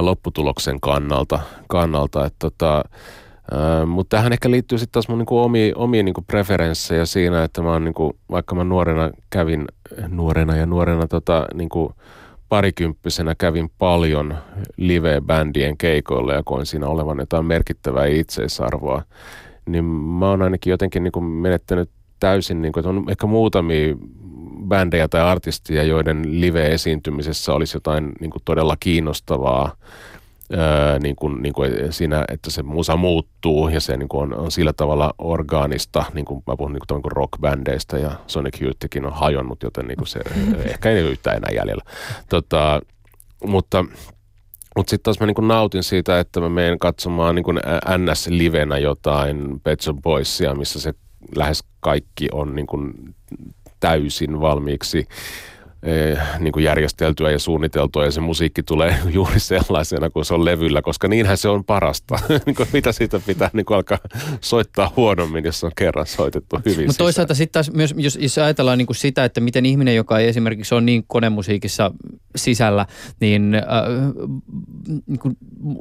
[0.00, 1.40] lopputuloksen kannalta.
[1.68, 2.84] kannalta että tota,
[3.86, 7.72] mutta tähän ehkä liittyy sitten taas mun niinku omi, omiin niinku preferenssejä siinä, että mä
[7.72, 9.64] oon niinku, vaikka mä nuorena kävin,
[10.08, 11.94] nuorena ja nuorena tota, niinku,
[12.48, 14.34] parikymppisenä kävin paljon
[14.76, 19.02] live-bändien keikoilla ja koin siinä olevan jotain merkittävää itseisarvoa,
[19.66, 21.90] niin mä oon ainakin jotenkin niinku menettänyt
[22.20, 23.96] täysin, niinku, että on ehkä muutamia
[24.68, 29.76] bändejä tai artistia, joiden live-esiintymisessä olisi jotain niinku todella kiinnostavaa
[30.52, 34.38] Öö, niin kuin, niin kuin siinä, että se musa muuttuu ja se niin kuin on,
[34.38, 39.06] on sillä tavalla orgaanista, niin kuin mä puhun niin kuin, kuin rockbändeistä ja Sonic Youthkin
[39.06, 40.20] on hajonnut, joten niin kuin se
[40.70, 41.82] ehkä ei yhtään enää jäljellä.
[42.28, 42.80] Tota,
[43.46, 43.84] mutta
[44.76, 47.44] mutta sitten taas mä niin nautin siitä, että mä menen katsomaan niin
[47.98, 50.94] NS-livenä jotain Pet Shop Boysia, missä se
[51.36, 53.14] lähes kaikki on niin kuin
[53.80, 55.08] täysin valmiiksi
[56.38, 60.82] niin kuin järjesteltyä ja suunniteltua ja se musiikki tulee juuri sellaisena kuin se on levyllä,
[60.82, 62.18] koska niinhän se on parasta.
[62.46, 63.98] Niin mitä siitä pitää niin kuin alkaa
[64.40, 68.78] soittaa huonommin, jos on kerran soitettu hyvin Mutta toisaalta sitten taas myös, jos, jos ajatellaan
[68.78, 71.90] niin kuin sitä, että miten ihminen, joka ei esimerkiksi ole niin konemusiikissa
[72.36, 72.86] sisällä,
[73.20, 73.62] niin, äh,
[75.06, 75.36] niin kuin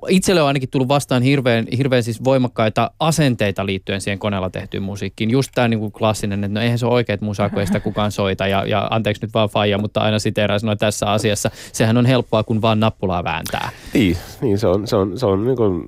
[0.09, 5.29] itselle on ainakin tullut vastaan hirveän, hirveän siis voimakkaita asenteita liittyen siihen koneella tehtyyn musiikkiin.
[5.29, 7.79] Just tämä niin kuin klassinen, että no eihän se ole oikeat musaa, kun ei sitä
[7.79, 11.51] kukaan soita ja, ja anteeksi nyt vaan faija, mutta mutta aina siteeraan sanoi tässä asiassa.
[11.73, 13.69] Sehän on helppoa, kun vaan nappulaa vääntää.
[13.93, 15.83] Niin, niin se on, se on, se on niin kuin...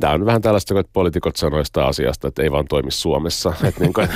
[0.00, 3.52] Tämä on vähän tällaista, että poliitikot sanoivat sitä asiasta, että ei vaan toimi Suomessa.
[3.64, 4.08] Että niin kuin,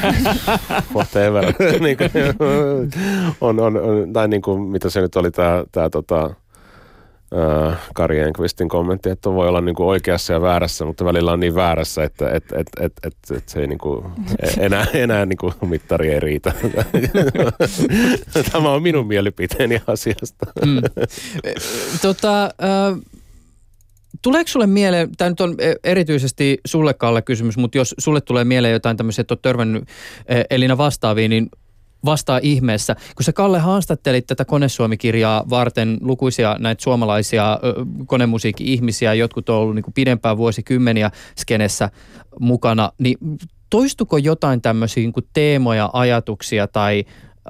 [0.95, 1.45] whatever.
[1.85, 2.11] niin kuin,
[3.41, 6.31] on, on, on, tai niin kuin, mitä se nyt oli tämä, tämä tota,
[7.95, 11.55] Kari Enqvistin kommentti, että voi olla niin kuin oikeassa ja väärässä, mutta välillä on niin
[11.55, 14.05] väärässä, että et, et, et, et, et se ei niin kuin,
[14.59, 16.53] enää, enää niin kuin mittari ei riitä.
[18.53, 20.47] Tämä on minun mielipiteeni asiasta.
[20.66, 20.81] mm.
[22.03, 22.51] tota,
[24.22, 28.45] Tuleeko sulle mieleen, tämä nyt on e, erityisesti sulle Kalle kysymys, mutta jos sulle tulee
[28.45, 29.85] mieleen jotain tämmöisiä, että olet törmännyt
[30.27, 31.49] e, Elina vastaaviin, niin
[32.07, 32.97] vastaa ihmeessä.
[33.17, 37.59] Kun sä Kalle haastattelit tätä konesuomikirjaa varten lukuisia näitä suomalaisia
[38.07, 41.91] konemusiikki-ihmisiä, jotkut on ollut niin kuin pidempään vuosikymmeniä skenessä
[42.41, 43.19] mukana, niin
[43.71, 47.05] toistuko jotain tämmöisiä niin teemoja, ajatuksia tai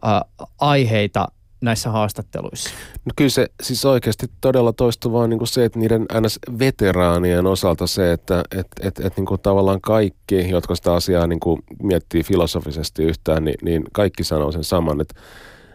[0.07, 0.21] ä,
[0.59, 1.29] aiheita
[1.67, 2.71] näissä haastatteluissa?
[3.05, 7.87] No kyllä se siis oikeasti todella toistuu vaan niin kuin se, että niiden NS-veteraanien osalta
[7.87, 12.23] se, että et, et, et niin kuin tavallaan kaikki, jotka sitä asiaa niin kuin miettii
[12.23, 15.21] filosofisesti yhtään, niin, niin kaikki sanoo sen saman, että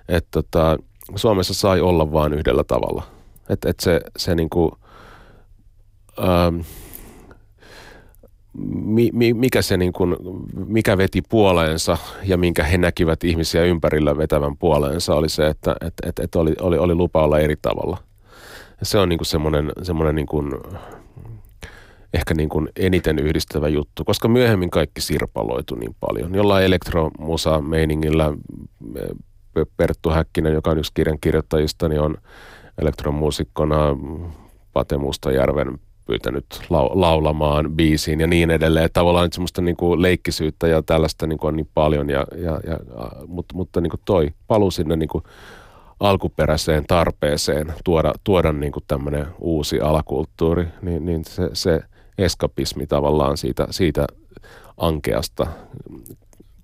[0.08, 0.78] et tota,
[1.16, 3.04] Suomessa sai olla vain yhdellä tavalla.
[3.50, 4.72] Että et se, se niin kuin,
[6.20, 6.60] ähm,
[8.86, 10.16] mi, mi, mikä, se niin kuin,
[10.68, 15.94] mikä veti puoleensa ja minkä he näkivät ihmisiä ympärillä vetävän puoleensa oli se, että et,
[16.06, 17.98] et, et oli, oli, oli lupa olla eri tavalla.
[18.84, 20.52] Se on niin kuin semmoinen, semmoinen niin kuin,
[22.14, 26.36] ehkä niin kuin eniten yhdistävä juttu, koska myöhemmin kaikki sirpaloitu niin paljon.
[26.36, 28.34] Jollain elektromusa meiningillä
[29.78, 32.18] Perttu Häkkinen, joka on yksi kirjan kirjoittajista, niin on
[32.82, 33.98] elektromuusikkona
[34.74, 35.80] Pate Mustajärven
[36.12, 38.90] pyytänyt lau- laulamaan biisiin ja niin edelleen.
[38.94, 42.60] Tavallaan nyt semmoista niin kuin leikkisyyttä ja tällaista niin kuin on niin paljon, ja, ja,
[42.68, 42.80] ja,
[43.28, 45.24] mutta, mutta niin kuin toi palu sinne niin kuin
[46.00, 51.82] alkuperäiseen tarpeeseen tuoda, tuoda niin kuin tämmöinen uusi alakulttuuri, niin, niin se, se
[52.18, 54.08] eskapismi tavallaan siitä, siitä
[54.78, 55.48] ankeasta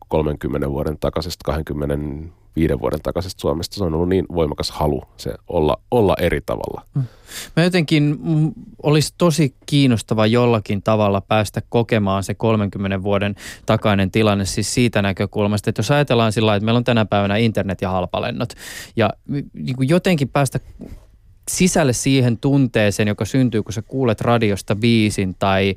[0.07, 1.97] 30 vuoden takaisesta 20
[2.57, 3.75] viiden vuoden takaisesta Suomesta.
[3.75, 6.85] Se on ollut niin voimakas halu se olla, olla eri tavalla.
[6.95, 7.03] Mm.
[7.55, 8.51] Mä jotenkin mm,
[8.83, 13.35] olisi tosi kiinnostava jollakin tavalla päästä kokemaan se 30 vuoden
[13.65, 17.81] takainen tilanne siis siitä näkökulmasta, että jos ajatellaan sillä että meillä on tänä päivänä internet
[17.81, 18.53] ja halpalennot
[18.95, 19.09] ja
[19.53, 20.59] niin jotenkin päästä
[21.49, 25.75] sisälle siihen tunteeseen, joka syntyy, kun sä kuulet radiosta biisin tai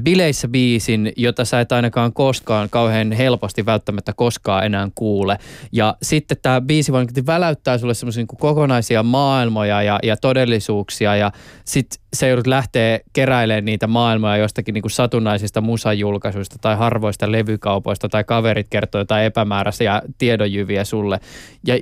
[0.00, 5.38] bileissä biisin, jota sä et ainakaan koskaan kauhean helposti välttämättä koskaan enää kuule.
[5.72, 11.32] Ja sitten tämä biisi vaan väläyttää sulle semmoisia niin kokonaisia maailmoja ja, ja todellisuuksia ja
[11.64, 18.08] sitten se joudut lähteä keräilemään niitä maailmoja jostakin niin kuin satunnaisista musajulkaisuista tai harvoista levykaupoista
[18.08, 21.20] tai kaverit kertoo jotain epämääräisiä tiedonjyviä sulle.
[21.66, 21.74] Ja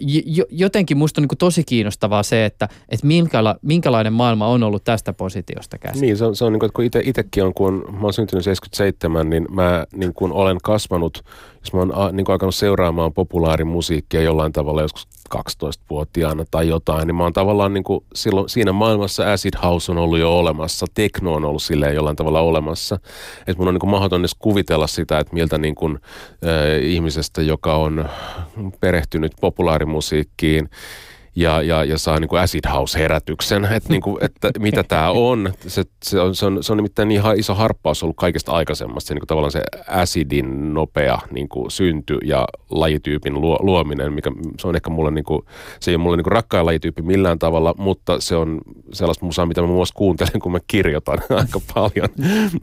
[0.50, 4.84] jotenkin musta on niin kuin tosi kiinnostavaa se, että, että minkäla- minkälainen maailma on ollut
[4.84, 6.00] tästä positiosta käsin.
[6.00, 8.44] Niin, se on, se on niin kuin, että kun itsekin on, kun mä oon syntynyt
[8.44, 11.24] 77, niin mä niin kuin olen kasvanut,
[11.61, 17.14] jos mä oon niin kuin alkanut seuraamaan populaarimusiikkia jollain tavalla joskus 12-vuotiaana tai jotain, niin
[17.14, 21.34] mä oon tavallaan niin kuin silloin, siinä maailmassa acid house on ollut jo olemassa, tekno
[21.34, 22.98] on ollut silleen jollain tavalla olemassa.
[23.46, 25.98] Että mun on niin kuin mahdoton edes kuvitella sitä, että miltä niin kuin,
[26.46, 28.09] äh, ihmisestä, joka on
[28.80, 30.68] perehtynyt populaarimusiikkiin,
[31.36, 35.52] ja, ja, ja saa niin kuin acid house-herätyksen, että, niin kuin, että mitä tämä on.
[35.66, 39.08] Se, se, on, se, on, se on nimittäin niin iso harppaus ollut kaikesta aikaisemmasta.
[39.08, 44.30] Se, niin kuin tavallaan se acidin nopea niin kuin synty ja lajityypin luo, luominen, mikä
[44.58, 45.42] se on ehkä mulle, niin kuin,
[45.80, 48.60] se ei ole mulle niin kuin rakkain lajityyppi millään tavalla, mutta se on
[48.92, 52.08] sellaista musaa, mitä mä muun muassa kuuntelen, kun mä kirjoitan aika paljon.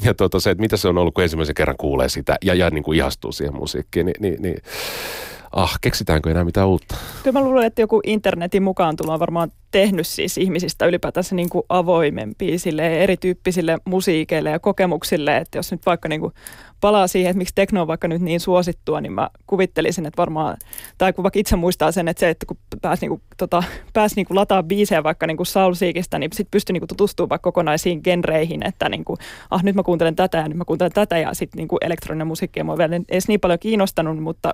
[0.03, 2.69] Ja tuota, se, että mitä se on ollut, kun ensimmäisen kerran kuulee sitä ja, ja
[2.69, 4.57] niin kuin ihastuu siihen musiikkiin, niin, niin, niin
[5.51, 6.95] ah, keksitäänkö enää mitään uutta?
[7.23, 11.49] Kyllä mä luulen, että joku internetin mukaan tulo on varmaan tehnyt siis ihmisistä ylipäätänsä niin
[11.49, 16.33] kuin avoimempia sille erityyppisille musiikeille ja kokemuksille, että jos nyt vaikka niin kuin
[16.81, 20.57] palaa siihen, että miksi tekno on vaikka nyt niin suosittua, niin mä kuvittelisin, että varmaan,
[20.97, 23.63] tai kun vaikka itse muistaa sen, että se, että kun pääsi, niin kuin, tota,
[23.93, 26.87] pääsi niin kuin lataa biisejä vaikka niin kuin Soul Seekistä, niin sitten pystyi niin kuin
[26.87, 29.17] tutustumaan vaikka kokonaisiin genreihin, että niin kuin,
[29.51, 32.27] ah nyt mä kuuntelen tätä ja nyt mä kuuntelen tätä ja sitten niin kuin elektroninen
[32.27, 34.53] musiikki ei mua vielä edes niin paljon kiinnostanut, mutta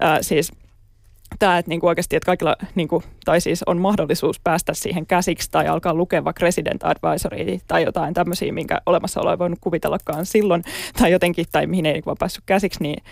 [0.00, 0.52] ää, siis–
[1.38, 5.68] tämä, että niinku oikeasti, että kaikilla, niinku, tai siis on mahdollisuus päästä siihen käsiksi tai
[5.68, 10.64] alkaa lukea vaikka Resident Advisory tai jotain tämmöisiä, minkä olemassaolo ei voinut kuvitellakaan silloin,
[10.98, 13.02] tai jotenkin, tai mihin ei niinku vaan päässyt käsiksi, niin,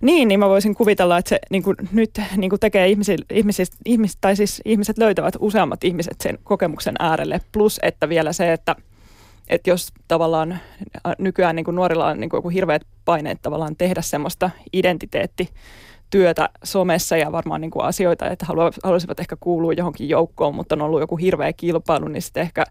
[0.00, 4.36] niin, niin mä voisin kuvitella, että se niinku, nyt niinku tekee ihmiset, ihmiset, ihmiset, tai
[4.36, 8.76] siis ihmiset löytävät useammat ihmiset sen kokemuksen äärelle, plus että vielä se, että
[9.48, 10.58] että jos tavallaan
[11.18, 15.48] nykyään niin kuin nuorilla on niin kuin joku hirveät paineet tavallaan tehdä semmoista identiteetti
[16.10, 18.46] työtä somessa ja varmaan niin kuin asioita, että
[18.84, 22.64] haluaisivat ehkä kuulua johonkin joukkoon, mutta on ollut joku hirveä kilpailu, niin sitten ehkä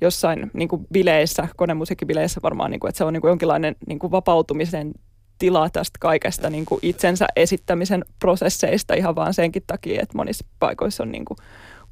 [0.00, 3.98] jossain niin kuin bileissä, konemusiikkibileissä varmaan, niin kuin, että se on niin kuin jonkinlainen niin
[3.98, 4.92] kuin vapautumisen
[5.38, 11.02] tila tästä kaikesta niin kuin itsensä esittämisen prosesseista ihan vaan senkin takia, että monissa paikoissa
[11.02, 11.38] on niin kuin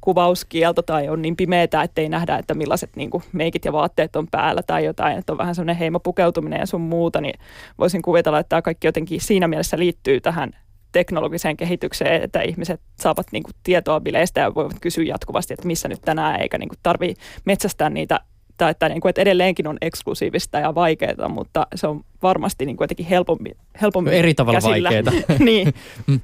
[0.01, 4.15] kuvauskielto tai on niin pimeätä, että ei nähdä, että millaiset niin kuin meikit ja vaatteet
[4.15, 7.39] on päällä tai jotain, että on vähän semmoinen heimopukeutuminen ja sun muuta, niin
[7.77, 10.51] voisin kuvitella, että tämä kaikki jotenkin siinä mielessä liittyy tähän
[10.97, 15.87] teknologiseen kehitykseen, että ihmiset saavat niin kuin, tietoa bileistä ja voivat kysyä jatkuvasti, että missä
[15.87, 18.19] nyt tänään, eikä niin tarvitse metsästää niitä
[18.57, 22.77] tai että, niin kuin, että edelleenkin on eksklusiivista ja vaikeaa, mutta se on varmasti niin
[22.77, 25.03] kuin jotenkin helpompi, helpompi Eri tavalla vaikeaa.
[25.39, 25.73] niin.
[26.07, 26.19] Mm.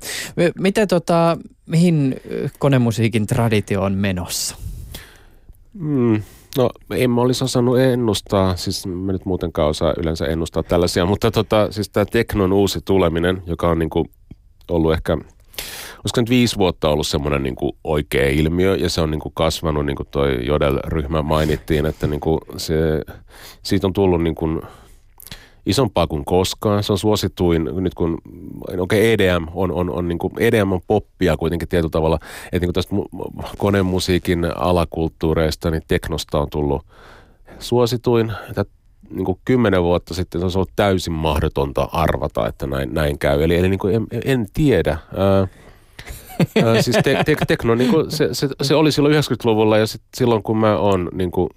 [0.59, 2.15] Miten tota, mihin
[2.59, 4.55] konemusiikin traditio on menossa?
[5.73, 6.21] Mm,
[6.57, 11.31] no en mä olisi osannut ennustaa, siis mä nyt muutenkaan osaa yleensä ennustaa tällaisia, mutta
[11.31, 14.09] tota, siis tämä teknon uusi tuleminen, joka on niin kuin
[14.71, 19.11] ollut ehkä, olisiko nyt viisi vuotta ollut semmoinen niin kuin oikea ilmiö ja se on
[19.11, 22.75] niin kuin kasvanut, niin kuin toi Jodel-ryhmä mainittiin, että niin kuin se,
[23.63, 24.61] siitä on tullut niin kuin
[25.65, 26.83] isompaa kuin koskaan.
[26.83, 28.21] Se on suosituin nyt kun,
[28.67, 32.59] okei okay, EDM on, on, on, niin kuin, EDM on poppia kuitenkin tietyllä tavalla, että
[32.59, 32.95] niin kuin tästä
[33.57, 36.85] konemusiikin alakulttuureista, niin teknosta on tullut
[37.59, 38.33] suosituin.
[38.49, 38.65] Että
[39.13, 43.43] niin kuin kymmenen vuotta sitten se olisi ollut täysin mahdotonta arvata, että näin, näin käy.
[43.43, 44.97] Eli, eli niin kuin en, en tiedä.
[45.17, 45.47] Ää,
[46.65, 50.01] ää, siis te, te, tekno, niin kuin se, se, se, oli silloin 90-luvulla ja sit
[50.17, 51.49] silloin kun mä oon niin kuin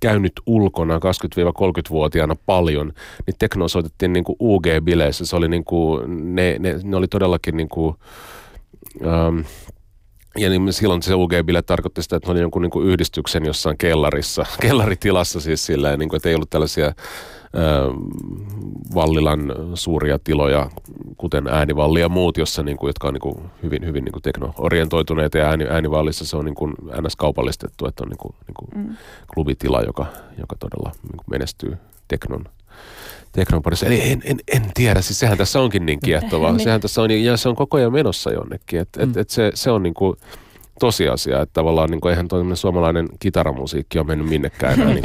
[0.00, 2.92] käynyt ulkona 20-30-vuotiaana paljon,
[3.26, 5.26] niin tekno soitettiin niin kuin UG-bileissä.
[5.26, 7.96] Se oli niin kuin, ne, ne, ne oli todellakin niin kuin,
[9.06, 9.38] ähm,
[10.40, 13.78] ja niin silloin se UG-bile tarkoitti sitä, että ne oli jonkun niin kuin yhdistyksen jossain
[13.78, 16.92] kellarissa, kellaritilassa siis silleen, niin kuin, että ei ollut tällaisia ö,
[18.94, 20.70] Vallilan suuria tiloja,
[21.16, 24.22] kuten äänivalli ja muut, jossa, niin kuin, jotka on niin kuin, hyvin, hyvin niin kuin
[24.22, 28.68] tekno-orientoituneita ja ääni, äänivallissa se on niin kuin NS-kaupallistettu, että on niin kuin, niin kuin
[28.74, 28.96] mm.
[29.34, 30.06] klubitila, joka,
[30.38, 31.76] joka todella niin kuin menestyy
[32.08, 32.44] teknon
[33.32, 33.86] teknon parissa.
[33.86, 36.52] Eli en, en, en tiedä, siis sehän tässä onkin niin kiehtovaa.
[36.52, 36.60] niin.
[36.64, 38.80] Sehän tässä on, ja se on koko ajan menossa jonnekin.
[38.80, 39.10] Et, mm.
[39.10, 40.16] et, et se, se on niin kuin
[40.80, 45.02] tosiasia, että tavallaan niin kuin, eihän tuo suomalainen kitaramusiikki ole mennyt minnekään enää, niin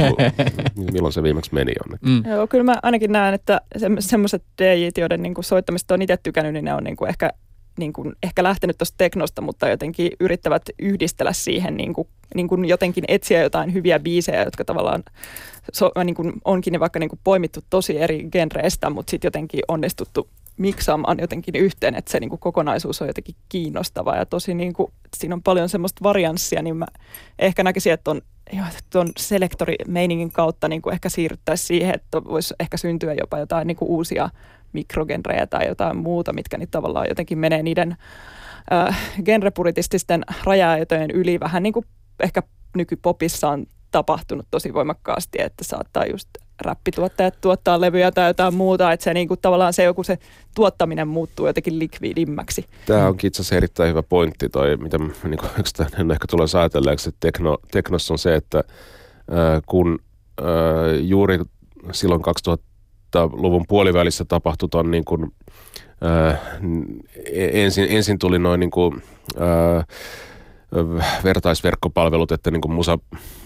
[0.74, 2.10] kuin, milloin se viimeksi meni jonnekin.
[2.10, 2.30] Mm.
[2.30, 6.16] Joo, kyllä mä ainakin näen, että se, semmoiset DJt, joiden niin kuin soittamista on itse
[6.16, 7.30] tykännyt, niin ne on niin kuin ehkä
[7.78, 12.64] niin kuin ehkä lähtenyt tuosta teknosta, mutta jotenkin yrittävät yhdistellä siihen niin kuin, niin kuin
[12.64, 15.04] jotenkin etsiä jotain hyviä biisejä, jotka tavallaan
[15.72, 19.60] so, niin kuin onkin ne vaikka niin kuin poimittu tosi eri genreistä, mutta sitten jotenkin
[19.68, 24.72] onnistuttu miksaamaan jotenkin yhteen, että se niin kuin kokonaisuus on jotenkin kiinnostava ja tosi niin
[24.72, 26.86] kuin, siinä on paljon semmoista varianssia, niin mä
[27.38, 28.22] ehkä näkisin, että on
[28.90, 33.76] tuon selektorimeiningin kautta niin kuin ehkä siirryttäisiin siihen, että voisi ehkä syntyä jopa jotain niin
[33.76, 34.30] kuin uusia
[34.72, 37.96] mikrogenrejä tai jotain muuta, mitkä niin tavallaan jotenkin menee niiden
[38.72, 40.76] äh, genrepuritististen raja
[41.14, 41.40] yli.
[41.40, 41.86] Vähän niin kuin
[42.22, 42.42] ehkä
[42.76, 46.28] nykypopissa on tapahtunut tosi voimakkaasti, että saattaa just
[46.60, 50.18] räppituottajat tuottaa levyjä tai jotain muuta, että se niin kuin, tavallaan se joku se
[50.54, 52.64] tuottaminen muuttuu jotenkin likviidimmäksi.
[52.86, 55.50] Tämä onkin itse asiassa erittäin hyvä pointti toi, mitä niin kuin,
[56.00, 59.98] en ehkä tulee ajatelleeksi, että tekno, teknossa on se, että äh, kun
[60.40, 60.46] äh,
[61.00, 61.38] juuri
[61.92, 65.32] silloin 2000-luvun puolivälissä tapahtui ton niin kuin,
[66.04, 66.40] äh,
[67.32, 69.02] ensin, ensin tuli noin niin kuin,
[69.40, 69.86] äh,
[71.24, 72.98] vertaisverkkopalvelut, että niin kuin musa,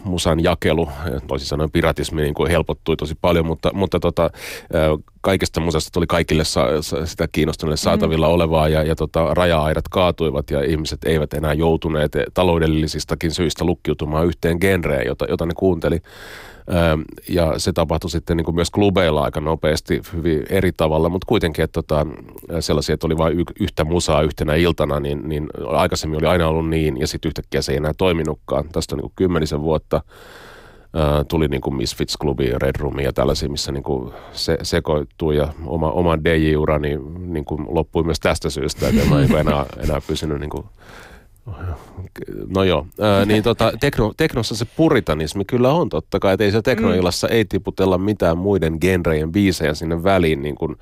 [0.04, 0.88] musan jakelu,
[1.26, 4.30] toisin sanoen piratismi niin kuin helpottui tosi paljon, mutta, mutta tota,
[5.20, 6.66] kaikesta musasta tuli kaikille sa,
[7.04, 7.84] sitä kiinnostuneille mm-hmm.
[7.84, 8.32] saatavilla mm.
[8.32, 14.56] olevaa ja, ja tota, raja-aidat kaatuivat ja ihmiset eivät enää joutuneet taloudellisistakin syistä lukkiutumaan yhteen
[14.60, 16.00] genreen, jota, jota ne kuunteli.
[17.28, 21.64] Ja se tapahtui sitten niin kuin myös klubeilla aika nopeasti hyvin eri tavalla, mutta kuitenkin,
[21.64, 22.06] että tota,
[22.60, 27.00] sellaisia, että oli vain yhtä musaa yhtenä iltana, niin, niin aikaisemmin oli aina ollut niin,
[27.00, 28.68] ja sitten yhtäkkiä se ei enää toiminutkaan.
[28.72, 30.00] Tästä on niin kuin kymmenisen vuotta
[31.28, 35.32] tuli niin kuin Misfits Clubi ja Red Room ja tällaisia, missä niin kuin se, sekoittuu
[35.32, 39.66] ja oma, oma DJ-urani niin, kuin loppui myös tästä syystä, että en ole niin enää,
[39.84, 40.64] enää pysynyt niin kuin
[42.54, 46.52] No joo, ää, niin tota, tekno, teknossa se puritanismi kyllä on totta kai, että ei
[46.52, 47.32] se teknoilassa mm.
[47.32, 50.76] ei tiputella mitään muiden genrejen biisejä sinne väliin, niin kuin,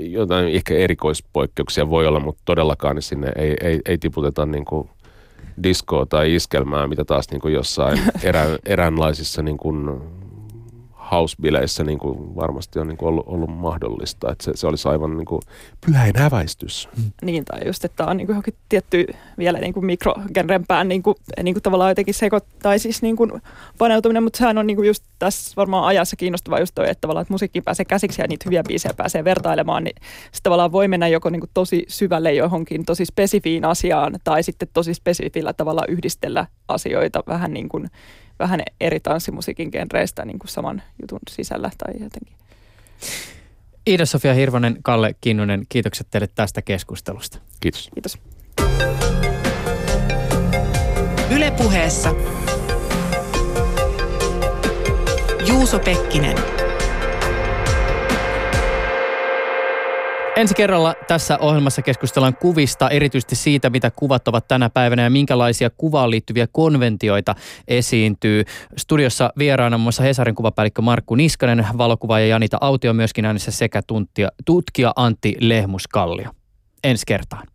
[0.00, 4.88] jotain ehkä erikoispoikkeuksia voi olla, mutta todellakaan niin sinne ei, ei, ei tiputeta niin kuin
[5.62, 10.00] diskoa tai iskelmää, mitä taas niin kuin jossain erä, eräänlaisissa niin kuin
[11.10, 14.32] house-bileissä niin kuin varmasti on niin kuin ollut, ollut mahdollista.
[14.32, 15.40] Että se, se olisi aivan niin kuin
[15.86, 16.88] pyhäin häväistys.
[17.22, 19.06] Niin, tai just, että on niin kuin johonkin tietty
[19.38, 23.32] vielä niin kuin mikrogenrempään niin kuin, niin kuin tavallaan jotenkin seko, tai siis niin kuin
[23.78, 27.22] paneutuminen, mutta sehän on niin kuin just tässä varmaan ajassa kiinnostavaa just toi, että tavallaan
[27.22, 29.96] että musiikki pääsee käsiksi ja niitä hyviä biisejä pääsee vertailemaan, niin
[30.32, 34.68] se tavallaan voi mennä joko niin kuin tosi syvälle johonkin tosi spesifiin asiaan tai sitten
[34.72, 37.90] tosi spesifillä tavalla yhdistellä asioita vähän niin kuin
[38.40, 42.36] vähän eri tanssimusiikin genreistä niin kuin saman jutun sisällä tai jotenkin.
[43.90, 47.38] Iida-Sofia Hirvonen, Kalle Kinnunen, kiitokset teille tästä keskustelusta.
[47.60, 47.90] Kiitos.
[47.94, 48.18] Kiitos.
[51.30, 52.14] Ylepuheessa
[55.46, 56.59] Juuso Pekkinen.
[60.40, 65.70] Ensi kerralla tässä ohjelmassa keskustellaan kuvista, erityisesti siitä, mitä kuvat ovat tänä päivänä ja minkälaisia
[65.70, 67.34] kuvaan liittyviä konventioita
[67.68, 68.44] esiintyy.
[68.76, 73.82] Studiossa vieraana muun muassa Hesarin kuvapäällikkö Markku Niskanen, valokuvaaja Janita Autio myöskin äänessä sekä
[74.44, 76.30] tutkija Antti Lehmuskallio.
[76.84, 77.46] Ensi kertaan.